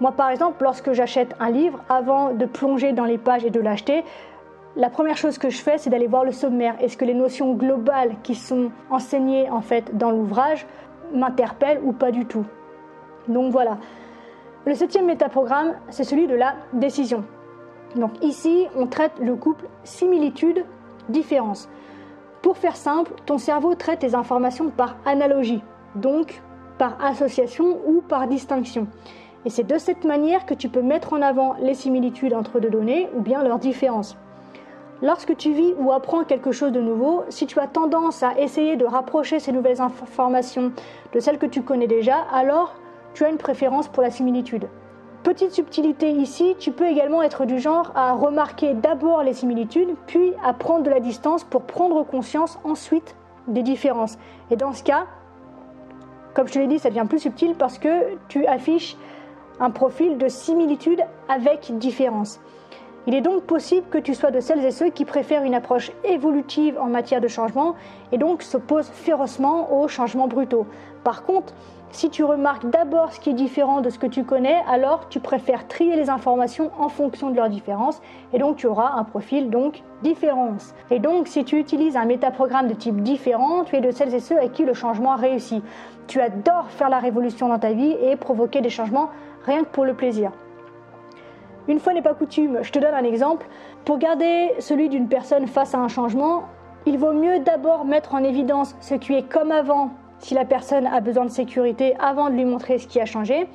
Moi, 0.00 0.12
par 0.12 0.30
exemple, 0.30 0.64
lorsque 0.64 0.94
j'achète 0.94 1.36
un 1.40 1.50
livre, 1.50 1.78
avant 1.90 2.32
de 2.32 2.46
plonger 2.46 2.94
dans 2.94 3.04
les 3.04 3.18
pages 3.18 3.44
et 3.44 3.50
de 3.50 3.60
l'acheter, 3.60 4.02
la 4.76 4.88
première 4.88 5.16
chose 5.16 5.36
que 5.36 5.50
je 5.50 5.60
fais, 5.60 5.78
c'est 5.78 5.90
d'aller 5.90 6.06
voir 6.06 6.24
le 6.24 6.30
sommaire. 6.30 6.76
Est-ce 6.80 6.96
que 6.96 7.04
les 7.04 7.14
notions 7.14 7.54
globales 7.54 8.14
qui 8.22 8.34
sont 8.36 8.70
enseignées 8.88 9.50
en 9.50 9.60
fait 9.60 9.96
dans 9.96 10.10
l'ouvrage 10.10 10.66
m'interpellent 11.12 11.80
ou 11.82 11.92
pas 11.92 12.12
du 12.12 12.26
tout? 12.26 12.46
Donc 13.26 13.52
voilà. 13.52 13.78
Le 14.66 14.74
septième 14.74 15.06
métaprogramme, 15.06 15.74
c'est 15.88 16.04
celui 16.04 16.26
de 16.26 16.34
la 16.34 16.54
décision. 16.72 17.24
Donc 17.96 18.12
ici, 18.22 18.66
on 18.76 18.86
traite 18.86 19.18
le 19.20 19.34
couple 19.34 19.66
similitude-différence. 19.82 21.68
Pour 22.40 22.56
faire 22.56 22.76
simple, 22.76 23.12
ton 23.26 23.38
cerveau 23.38 23.74
traite 23.74 24.02
les 24.02 24.14
informations 24.14 24.70
par 24.70 24.96
analogie, 25.04 25.62
donc 25.96 26.42
par 26.78 27.04
association 27.04 27.78
ou 27.86 28.02
par 28.02 28.28
distinction. 28.28 28.86
Et 29.44 29.50
c'est 29.50 29.66
de 29.66 29.78
cette 29.78 30.04
manière 30.04 30.46
que 30.46 30.54
tu 30.54 30.68
peux 30.68 30.82
mettre 30.82 31.12
en 31.12 31.22
avant 31.22 31.54
les 31.60 31.74
similitudes 31.74 32.34
entre 32.34 32.60
deux 32.60 32.70
données 32.70 33.08
ou 33.16 33.20
bien 33.20 33.42
leurs 33.42 33.58
différences. 33.58 34.16
Lorsque 35.02 35.34
tu 35.36 35.52
vis 35.52 35.74
ou 35.78 35.92
apprends 35.92 36.24
quelque 36.24 36.52
chose 36.52 36.72
de 36.72 36.80
nouveau, 36.80 37.24
si 37.30 37.46
tu 37.46 37.58
as 37.58 37.66
tendance 37.66 38.22
à 38.22 38.38
essayer 38.38 38.76
de 38.76 38.84
rapprocher 38.84 39.40
ces 39.40 39.50
nouvelles 39.50 39.80
informations 39.80 40.72
de 41.14 41.20
celles 41.20 41.38
que 41.38 41.46
tu 41.46 41.62
connais 41.62 41.86
déjà, 41.86 42.16
alors 42.32 42.74
tu 43.14 43.24
as 43.24 43.30
une 43.30 43.38
préférence 43.38 43.88
pour 43.88 44.02
la 44.02 44.10
similitude. 44.10 44.68
Petite 45.22 45.52
subtilité 45.52 46.10
ici, 46.10 46.54
tu 46.58 46.70
peux 46.70 46.86
également 46.86 47.22
être 47.22 47.46
du 47.46 47.58
genre 47.58 47.92
à 47.94 48.12
remarquer 48.12 48.74
d'abord 48.74 49.22
les 49.22 49.32
similitudes, 49.32 49.94
puis 50.06 50.34
à 50.44 50.52
prendre 50.52 50.82
de 50.82 50.90
la 50.90 51.00
distance 51.00 51.44
pour 51.44 51.62
prendre 51.62 52.04
conscience 52.04 52.58
ensuite 52.64 53.16
des 53.48 53.62
différences. 53.62 54.18
Et 54.50 54.56
dans 54.56 54.72
ce 54.72 54.82
cas, 54.82 55.06
comme 56.34 56.46
je 56.46 56.52
te 56.52 56.58
l'ai 56.58 56.66
dit, 56.66 56.78
ça 56.78 56.90
devient 56.90 57.06
plus 57.08 57.18
subtil 57.18 57.54
parce 57.54 57.78
que 57.78 58.16
tu 58.28 58.46
affiches 58.46 58.96
un 59.60 59.70
profil 59.70 60.18
de 60.18 60.28
similitude 60.28 61.02
avec 61.28 61.76
différence. 61.78 62.40
Il 63.06 63.14
est 63.14 63.22
donc 63.22 63.44
possible 63.44 63.86
que 63.90 63.98
tu 63.98 64.14
sois 64.14 64.30
de 64.30 64.40
celles 64.40 64.64
et 64.64 64.70
ceux 64.70 64.90
qui 64.90 65.06
préfèrent 65.06 65.44
une 65.44 65.54
approche 65.54 65.90
évolutive 66.04 66.78
en 66.78 66.86
matière 66.86 67.22
de 67.22 67.28
changement 67.28 67.74
et 68.12 68.18
donc 68.18 68.42
s'opposent 68.42 68.90
férocement 68.90 69.80
aux 69.80 69.88
changements 69.88 70.28
brutaux. 70.28 70.66
Par 71.02 71.24
contre, 71.24 71.54
si 71.92 72.10
tu 72.10 72.22
remarques 72.22 72.68
d'abord 72.68 73.12
ce 73.12 73.18
qui 73.18 73.30
est 73.30 73.34
différent 73.34 73.80
de 73.80 73.90
ce 73.90 73.98
que 73.98 74.06
tu 74.06 74.22
connais, 74.22 74.62
alors 74.68 75.08
tu 75.08 75.18
préfères 75.18 75.66
trier 75.66 75.96
les 75.96 76.10
informations 76.10 76.70
en 76.78 76.88
fonction 76.88 77.30
de 77.30 77.36
leurs 77.36 77.48
différences 77.48 78.00
et 78.32 78.38
donc 78.38 78.56
tu 78.56 78.66
auras 78.66 78.92
un 78.92 79.04
profil 79.04 79.50
donc 79.50 79.82
différence. 80.02 80.74
Et 80.90 80.98
donc 80.98 81.26
si 81.26 81.44
tu 81.44 81.58
utilises 81.58 81.96
un 81.96 82.04
métaprogramme 82.04 82.68
de 82.68 82.74
type 82.74 83.02
différent, 83.02 83.64
tu 83.64 83.76
es 83.76 83.80
de 83.80 83.90
celles 83.90 84.14
et 84.14 84.20
ceux 84.20 84.36
avec 84.36 84.52
qui 84.52 84.64
le 84.64 84.74
changement 84.74 85.16
réussit. 85.16 85.64
Tu 86.06 86.20
adores 86.20 86.68
faire 86.68 86.90
la 86.90 86.98
révolution 86.98 87.48
dans 87.48 87.58
ta 87.58 87.72
vie 87.72 87.96
et 88.02 88.14
provoquer 88.16 88.60
des 88.60 88.70
changements 88.70 89.08
rien 89.46 89.64
que 89.64 89.70
pour 89.70 89.84
le 89.84 89.94
plaisir. 89.94 90.32
Une 91.68 91.78
fois 91.78 91.92
n'est 91.92 92.02
pas 92.02 92.14
coutume, 92.14 92.58
je 92.62 92.72
te 92.72 92.78
donne 92.78 92.94
un 92.94 93.04
exemple. 93.04 93.46
Pour 93.84 93.98
garder 93.98 94.52
celui 94.58 94.88
d'une 94.88 95.08
personne 95.08 95.46
face 95.46 95.74
à 95.74 95.78
un 95.78 95.88
changement, 95.88 96.44
il 96.86 96.98
vaut 96.98 97.12
mieux 97.12 97.40
d'abord 97.40 97.84
mettre 97.84 98.14
en 98.14 98.24
évidence 98.24 98.74
ce 98.80 98.94
qui 98.94 99.14
est 99.14 99.28
comme 99.28 99.52
avant 99.52 99.90
si 100.18 100.34
la 100.34 100.44
personne 100.44 100.86
a 100.86 101.00
besoin 101.00 101.24
de 101.24 101.30
sécurité 101.30 101.94
avant 101.98 102.30
de 102.30 102.34
lui 102.34 102.44
montrer 102.44 102.78
ce 102.78 102.86
qui 102.86 103.00
a 103.00 103.06
changé. 103.06 103.48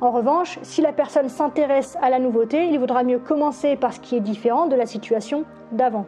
En 0.00 0.10
revanche, 0.10 0.58
si 0.62 0.82
la 0.82 0.92
personne 0.92 1.28
s'intéresse 1.28 1.96
à 2.02 2.10
la 2.10 2.18
nouveauté, 2.18 2.68
il 2.68 2.78
vaudra 2.78 3.02
mieux 3.02 3.18
commencer 3.18 3.76
par 3.76 3.92
ce 3.92 4.00
qui 4.00 4.16
est 4.16 4.20
différent 4.20 4.66
de 4.66 4.76
la 4.76 4.84
situation 4.84 5.44
d'avant. 5.72 6.04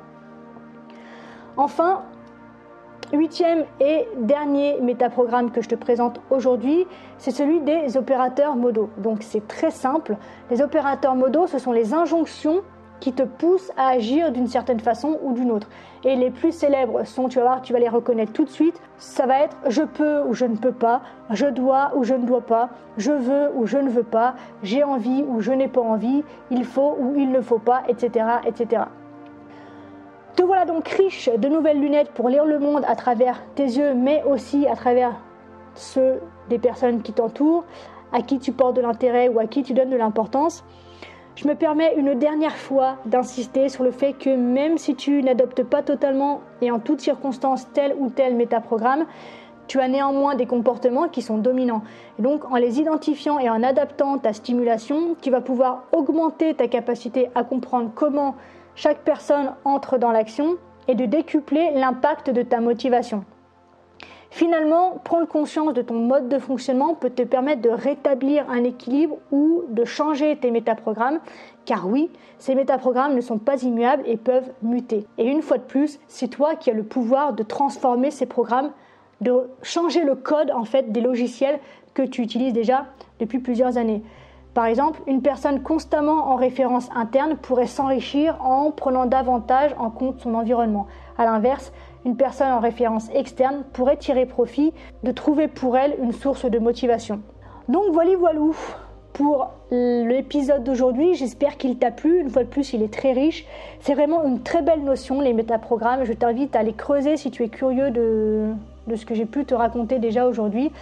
Enfin, 1.57 2.03
Huitième 3.13 3.65
et 3.81 4.07
dernier 4.19 4.83
métaprogramme 4.83 5.51
que 5.51 5.63
je 5.63 5.69
te 5.71 5.75
présente 5.75 6.21
aujourd'hui, 6.29 6.87
c'est 7.17 7.31
celui 7.31 7.61
des 7.61 7.97
opérateurs 7.97 8.55
modaux. 8.55 8.91
Donc 8.99 9.23
c'est 9.23 9.49
très 9.49 9.71
simple. 9.71 10.17
Les 10.51 10.61
opérateurs 10.61 11.15
modaux, 11.15 11.47
ce 11.47 11.59
sont 11.59 11.73
les 11.73 11.95
injonctions 11.95 12.63
qui 13.01 13.15
te 13.15 13.23
poussent 13.23 13.73
à 13.79 13.89
agir 13.89 14.31
d'une 14.31 14.47
certaine 14.47 14.81
façon 14.81 15.19
ou 15.23 15.33
d'une 15.33 15.51
autre. 15.51 15.71
Et 16.05 16.17
les 16.17 16.31
plus 16.31 16.53
célèbres 16.53 17.05
sont, 17.07 17.29
tu 17.29 17.39
vas 17.39 17.45
voir, 17.45 17.63
tu 17.63 17.73
vas 17.73 17.79
les 17.79 17.89
reconnaître 17.89 18.33
tout 18.33 18.45
de 18.45 18.51
suite. 18.51 18.79
Ça 18.99 19.25
va 19.25 19.41
être 19.41 19.57
je 19.69 19.83
peux 19.83 20.21
ou 20.25 20.35
je 20.35 20.45
ne 20.45 20.57
peux 20.57 20.73
pas, 20.73 21.01
je 21.31 21.47
dois 21.47 21.93
ou 21.97 22.05
je 22.05 22.13
ne 22.13 22.27
dois 22.27 22.43
pas, 22.43 22.69
je 22.99 23.13
veux 23.13 23.51
ou 23.55 23.65
je 23.65 23.79
ne 23.79 23.89
veux 23.89 24.03
pas, 24.03 24.35
j'ai 24.63 24.83
envie 24.83 25.25
ou 25.27 25.41
je 25.41 25.53
n'ai 25.53 25.69
pas 25.69 25.81
envie, 25.81 26.25
il 26.51 26.65
faut 26.65 26.95
ou 27.01 27.15
il 27.17 27.31
ne 27.31 27.41
faut 27.41 27.59
pas, 27.59 27.85
etc., 27.89 28.27
etc. 28.47 28.83
Te 30.39 30.45
voilà 30.45 30.67
donc 30.67 30.87
riche 30.87 31.29
de 31.37 31.49
nouvelles 31.49 31.81
lunettes 31.81 32.13
pour 32.13 32.29
lire 32.29 32.45
le 32.45 32.61
monde 32.61 32.85
à 32.87 32.95
travers 32.95 33.43
tes 33.57 33.65
yeux, 33.65 33.95
mais 33.95 34.23
aussi 34.23 34.69
à 34.69 34.77
travers 34.77 35.17
ceux 35.75 36.21
des 36.49 36.61
personnes 36.61 37.03
qui 37.03 37.13
t'entourent, 37.13 37.65
à 38.13 38.23
qui 38.23 38.39
tu 38.39 38.53
portes 38.53 38.77
de 38.77 38.81
l'intérêt 38.81 39.29
ou 39.29 39.41
à 39.41 39.47
qui 39.47 39.65
tu 39.65 39.75
donnes 39.75 39.91
de 39.91 39.97
l'importance. 39.97 40.65
Je 41.35 41.49
me 41.49 41.57
permets 41.57 41.93
une 41.97 42.15
dernière 42.15 42.57
fois 42.57 42.99
d'insister 43.05 43.69
sur 43.69 43.83
le 43.83 43.91
fait 43.91 44.13
que 44.13 44.31
même 44.31 44.79
si 44.79 44.95
tu 44.95 45.25
n'adoptes 45.25 45.65
pas 45.65 45.83
totalement 45.83 46.43
et 46.63 46.71
en 46.71 46.79
toutes 46.79 47.01
circonstances 47.01 47.67
tel 47.73 47.97
ou 47.99 48.09
tel 48.09 48.37
métaprogramme, 48.37 49.07
tu 49.67 49.81
as 49.81 49.89
néanmoins 49.89 50.37
des 50.37 50.47
comportements 50.47 51.09
qui 51.09 51.21
sont 51.21 51.39
dominants. 51.39 51.83
Et 52.21 52.23
donc, 52.23 52.49
en 52.53 52.55
les 52.55 52.79
identifiant 52.79 53.41
et 53.41 53.51
en 53.51 53.65
adaptant 53.65 54.19
ta 54.19 54.33
stimulation, 54.33 55.17
tu 55.21 55.33
vas 55.33 55.41
pouvoir 55.41 55.83
augmenter 55.91 56.55
ta 56.55 56.69
capacité 56.69 57.29
à 57.35 57.43
comprendre 57.43 57.91
comment 57.93 58.37
chaque 58.79 59.01
personne 59.01 59.55
entre 59.65 59.99
dans 59.99 60.13
l'action 60.13 60.57
et 60.87 60.95
de 60.95 61.05
décupler 61.05 61.73
l'impact 61.75 62.31
de 62.31 62.43
ta 62.43 62.61
motivation. 62.61 63.25
Finalement, 64.31 65.01
prendre 65.03 65.27
conscience 65.27 65.75
de 65.75 65.83
ton 65.83 65.97
mode 65.99 66.29
de 66.29 66.39
fonctionnement 66.39 66.95
peut 66.95 67.11
te 67.11 67.23
permettre 67.23 67.61
de 67.61 67.71
rétablir 67.71 68.49
un 68.49 68.63
équilibre 68.63 69.17
ou 69.33 69.65
de 69.69 69.85
changer 69.85 70.37
tes 70.37 70.53
métaprogrammes, 70.53 71.19
car 71.65 71.89
oui, 71.89 72.09
ces 72.39 72.55
métaprogrammes 72.55 73.17
ne 73.17 73.21
sont 73.21 73.39
pas 73.39 73.65
immuables 73.65 74.05
et 74.07 74.17
peuvent 74.17 74.53
muter. 74.63 75.07
Et 75.17 75.27
une 75.27 75.43
fois 75.43 75.59
de 75.59 75.65
plus, 75.65 75.99
c'est 76.07 76.29
toi 76.29 76.55
qui 76.55 76.71
as 76.71 76.75
le 76.75 76.85
pouvoir 76.85 77.33
de 77.33 77.43
transformer 77.43 78.13
ces 78.13 78.27
programmes, 78.27 78.71
de 79.21 79.51
changer 79.63 80.05
le 80.05 80.15
code 80.15 80.53
en 80.53 80.65
fait 80.65 80.93
des 80.93 81.01
logiciels 81.01 81.59
que 81.95 82.03
tu 82.03 82.23
utilises 82.23 82.53
déjà 82.53 82.87
depuis 83.19 83.41
plusieurs 83.41 83.77
années. 83.77 84.05
Par 84.59 84.67
exemple, 84.67 85.01
une 85.07 85.23
personne 85.23 85.63
constamment 85.63 86.33
en 86.33 86.35
référence 86.35 86.89
interne 86.93 87.37
pourrait 87.37 87.69
s'enrichir 87.69 88.45
en 88.45 88.73
prenant 88.73 89.07
davantage 89.07 89.71
en 89.79 89.89
compte 89.89 90.19
son 90.19 90.35
environnement. 90.35 90.89
A 91.17 91.27
l'inverse, 91.27 91.73
une 92.05 92.17
personne 92.17 92.51
en 92.51 92.59
référence 92.59 93.09
externe 93.15 93.63
pourrait 93.73 93.99
tirer 93.99 94.27
profit 94.27 94.73
de 95.05 95.13
trouver 95.13 95.47
pour 95.47 95.77
elle 95.77 95.95
une 96.03 96.11
source 96.11 96.45
de 96.45 96.59
motivation. 96.59 97.21
Donc 97.69 97.85
voilà 97.93 98.17
voilou 98.17 98.57
pour 99.13 99.49
l'épisode 99.71 100.65
d'aujourd'hui. 100.65 101.15
J'espère 101.15 101.57
qu'il 101.57 101.79
t'a 101.79 101.93
plu. 101.93 102.19
Une 102.19 102.29
fois 102.29 102.43
de 102.43 102.49
plus, 102.49 102.73
il 102.73 102.83
est 102.83 102.93
très 102.93 103.13
riche. 103.13 103.47
C'est 103.79 103.95
vraiment 103.95 104.25
une 104.25 104.43
très 104.43 104.63
belle 104.63 104.83
notion, 104.83 105.21
les 105.21 105.35
métaprogrammes. 105.35 106.03
Je 106.03 106.15
t'invite 106.15 106.57
à 106.57 106.65
les 106.65 106.73
creuser 106.73 107.17
si 107.17 107.31
tu 107.31 107.45
es 107.45 107.49
curieux 107.49 107.93
de, 107.93 108.49
de 108.89 108.97
ce 108.97 109.07
que 109.07 109.15
j'ai 109.15 109.27
pu 109.27 109.45
te 109.45 109.55
raconter 109.55 110.01
déjà 110.01 110.27
aujourd'hui. 110.27 110.73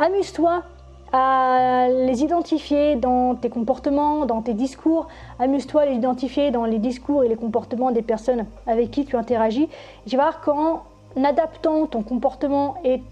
Amuse-toi 0.00 0.64
à 1.12 1.88
les 1.88 2.22
identifier 2.22 2.96
dans 2.96 3.34
tes 3.34 3.48
comportements, 3.48 4.26
dans 4.26 4.42
tes 4.42 4.54
discours. 4.54 5.08
Amuse-toi 5.38 5.82
à 5.82 5.86
les 5.86 5.94
identifier 5.94 6.50
dans 6.50 6.64
les 6.64 6.78
discours 6.78 7.24
et 7.24 7.28
les 7.28 7.36
comportements 7.36 7.90
des 7.90 8.02
personnes 8.02 8.46
avec 8.66 8.90
qui 8.90 9.04
tu 9.04 9.16
interagis. 9.16 9.68
tu 10.06 10.16
vas 10.16 10.30
voir 10.30 10.40
qu'en 10.40 10.82
adaptant 11.22 11.86
ton 11.86 12.02
comportement 12.02 12.76
et 12.84 13.02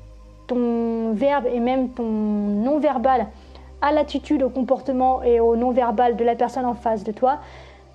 ton 0.46 1.12
verbe 1.12 1.46
et 1.52 1.60
même 1.60 1.90
ton 1.90 2.04
non-verbal 2.04 3.26
à 3.80 3.92
l'attitude, 3.92 4.42
au 4.42 4.48
comportement 4.48 5.22
et 5.22 5.40
au 5.40 5.56
non-verbal 5.56 6.16
de 6.16 6.24
la 6.24 6.34
personne 6.34 6.64
en 6.64 6.74
face 6.74 7.04
de 7.04 7.12
toi, 7.12 7.38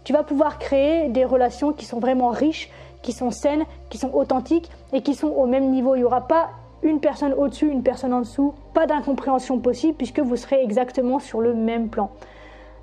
tu 0.04 0.14
vas 0.14 0.24
pouvoir 0.24 0.58
créer 0.58 1.10
des 1.10 1.26
relations 1.26 1.74
qui 1.74 1.86
sont 1.86 2.00
vraiment 2.00 2.30
riches, 2.30 2.70
qui 3.02 3.12
sont 3.12 3.32
saines, 3.32 3.66
qui 3.90 3.98
sont 3.98 4.14
authentiques 4.14 4.70
et 4.92 5.02
qui 5.02 5.16
sont 5.16 5.28
au 5.28 5.46
même 5.46 5.70
niveau. 5.72 5.96
Il 5.96 6.00
n'y 6.00 6.04
aura 6.06 6.22
pas 6.22 6.50
une 6.84 7.00
personne 7.00 7.34
au-dessus, 7.34 7.70
une 7.70 7.84
personne 7.84 8.14
en 8.14 8.20
dessous, 8.20 8.54
pas 8.74 8.86
d'incompréhension 8.86 9.60
possible 9.60 9.96
puisque 9.96 10.20
vous 10.20 10.36
serez 10.36 10.62
exactement 10.62 11.20
sur 11.20 11.42
le 11.42 11.54
même 11.54 11.90
plan. 11.90 12.12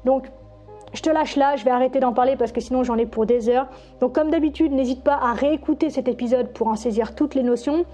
Donc, 0.05 0.27
je 0.93 1.03
te 1.03 1.11
lâche 1.11 1.37
là, 1.37 1.57
je 1.57 1.65
vais 1.65 1.71
arrêter 1.71 2.01
d'en 2.01 2.13
parler 2.13 2.37
parce 2.37 2.51
que 2.51 2.61
sinon 2.61 2.83
j'en 2.83 2.97
ai 2.97 3.07
pour 3.07 3.27
des 3.27 3.49
heures. 3.49 3.69
Donc, 4.01 4.15
comme 4.15 4.31
d'habitude, 4.31 4.73
n'hésite 4.73 5.05
pas 5.05 5.15
à 5.15 5.33
réécouter 5.33 5.91
cet 5.91 6.09
épisode 6.09 6.49
pour 6.49 6.67
en 6.67 6.75
saisir 6.75 7.15
toutes 7.15 7.35
les 7.35 7.43
notions. 7.43 7.85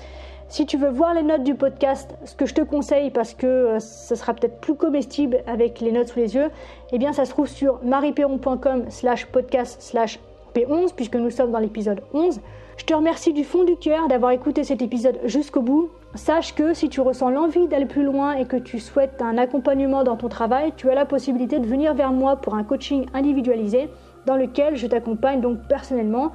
Si 0.48 0.64
tu 0.64 0.76
veux 0.76 0.90
voir 0.90 1.12
les 1.12 1.24
notes 1.24 1.42
du 1.42 1.56
podcast, 1.56 2.16
ce 2.24 2.36
que 2.36 2.46
je 2.46 2.54
te 2.54 2.60
conseille 2.60 3.10
parce 3.10 3.34
que 3.34 3.46
euh, 3.46 3.80
ce 3.80 4.14
sera 4.14 4.32
peut-être 4.32 4.60
plus 4.60 4.76
comestible 4.76 5.42
avec 5.48 5.80
les 5.80 5.90
notes 5.90 6.08
sous 6.08 6.20
les 6.20 6.36
yeux, 6.36 6.50
eh 6.92 6.98
bien 6.98 7.12
ça 7.12 7.24
se 7.24 7.30
trouve 7.30 7.48
sur 7.48 7.82
marieperron.com 7.82 8.84
slash 8.88 9.26
podcast 9.26 9.82
slash 9.82 10.20
P11 10.54 10.94
puisque 10.94 11.16
nous 11.16 11.30
sommes 11.30 11.50
dans 11.50 11.58
l'épisode 11.58 12.00
11. 12.14 12.40
Je 12.76 12.84
te 12.84 12.92
remercie 12.92 13.32
du 13.32 13.42
fond 13.42 13.64
du 13.64 13.76
cœur 13.76 14.06
d'avoir 14.06 14.32
écouté 14.32 14.62
cet 14.62 14.82
épisode 14.82 15.18
jusqu'au 15.24 15.62
bout. 15.62 15.88
Sache 16.14 16.54
que 16.54 16.74
si 16.74 16.90
tu 16.90 17.00
ressens 17.00 17.30
l'envie 17.30 17.68
d'aller 17.68 17.86
plus 17.86 18.04
loin 18.04 18.34
et 18.34 18.44
que 18.44 18.56
tu 18.56 18.78
souhaites 18.78 19.22
un 19.22 19.38
accompagnement 19.38 20.04
dans 20.04 20.16
ton 20.16 20.28
travail, 20.28 20.72
tu 20.76 20.90
as 20.90 20.94
la 20.94 21.06
possibilité 21.06 21.58
de 21.58 21.66
venir 21.66 21.94
vers 21.94 22.12
moi 22.12 22.36
pour 22.36 22.54
un 22.54 22.64
coaching 22.64 23.06
individualisé 23.14 23.88
dans 24.26 24.36
lequel 24.36 24.76
je 24.76 24.86
t'accompagne 24.86 25.40
donc 25.40 25.58
personnellement. 25.68 26.32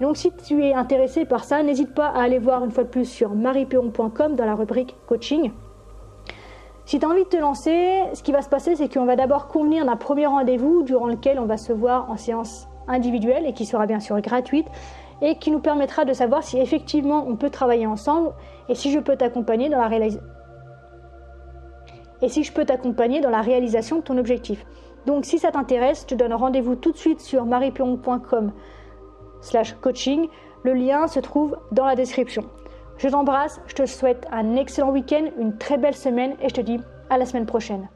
donc 0.00 0.16
si 0.16 0.32
tu 0.32 0.64
es 0.64 0.74
intéressé 0.74 1.24
par 1.24 1.44
ça, 1.44 1.62
n'hésite 1.62 1.94
pas 1.94 2.08
à 2.08 2.22
aller 2.22 2.38
voir 2.38 2.64
une 2.64 2.72
fois 2.72 2.84
de 2.84 2.88
plus 2.88 3.04
sur 3.04 3.34
marieperron.com 3.34 4.34
dans 4.34 4.44
la 4.44 4.54
rubrique 4.56 4.96
coaching. 5.06 5.52
Si 6.84 6.98
tu 6.98 7.06
as 7.06 7.08
envie 7.08 7.24
de 7.24 7.28
te 7.28 7.36
lancer, 7.36 8.00
ce 8.12 8.22
qui 8.22 8.32
va 8.32 8.42
se 8.42 8.48
passer, 8.48 8.74
c'est 8.74 8.92
qu'on 8.92 9.06
va 9.06 9.16
d'abord 9.16 9.46
convenir 9.46 9.84
d'un 9.84 9.96
premier 9.96 10.26
rendez-vous 10.26 10.82
durant 10.82 11.06
lequel 11.06 11.38
on 11.38 11.46
va 11.46 11.56
se 11.56 11.72
voir 11.72 12.10
en 12.10 12.16
séance 12.16 12.68
individuelle 12.88 13.46
et 13.46 13.52
qui 13.52 13.66
sera 13.66 13.86
bien 13.86 14.00
sûr 14.00 14.20
gratuite 14.20 14.66
et 15.22 15.36
qui 15.36 15.50
nous 15.50 15.60
permettra 15.60 16.04
de 16.04 16.12
savoir 16.12 16.42
si 16.42 16.58
effectivement 16.58 17.24
on 17.26 17.36
peut 17.36 17.50
travailler 17.50 17.86
ensemble 17.86 18.32
et 18.68 18.74
si 18.74 18.92
je 18.92 19.00
peux 19.00 19.16
t'accompagner 19.16 19.68
dans 19.68 19.78
la 19.78 19.88
réalisation 23.42 23.96
de 23.96 24.02
ton 24.02 24.18
objectif. 24.18 24.64
Donc 25.06 25.24
si 25.24 25.38
ça 25.38 25.52
t'intéresse, 25.52 26.02
je 26.02 26.06
te 26.06 26.14
donne 26.14 26.32
rendez-vous 26.32 26.74
tout 26.74 26.92
de 26.92 26.96
suite 26.96 27.20
sur 27.20 27.44
mariepion.com 27.46 28.52
slash 29.40 29.74
coaching. 29.80 30.28
Le 30.64 30.72
lien 30.74 31.06
se 31.06 31.20
trouve 31.20 31.56
dans 31.72 31.86
la 31.86 31.94
description. 31.94 32.44
Je 32.98 33.08
t'embrasse, 33.08 33.60
je 33.66 33.74
te 33.74 33.86
souhaite 33.86 34.26
un 34.32 34.56
excellent 34.56 34.90
week-end, 34.90 35.26
une 35.38 35.56
très 35.58 35.78
belle 35.78 35.94
semaine 35.94 36.34
et 36.42 36.48
je 36.48 36.54
te 36.54 36.60
dis 36.60 36.80
à 37.10 37.18
la 37.18 37.26
semaine 37.26 37.46
prochaine. 37.46 37.88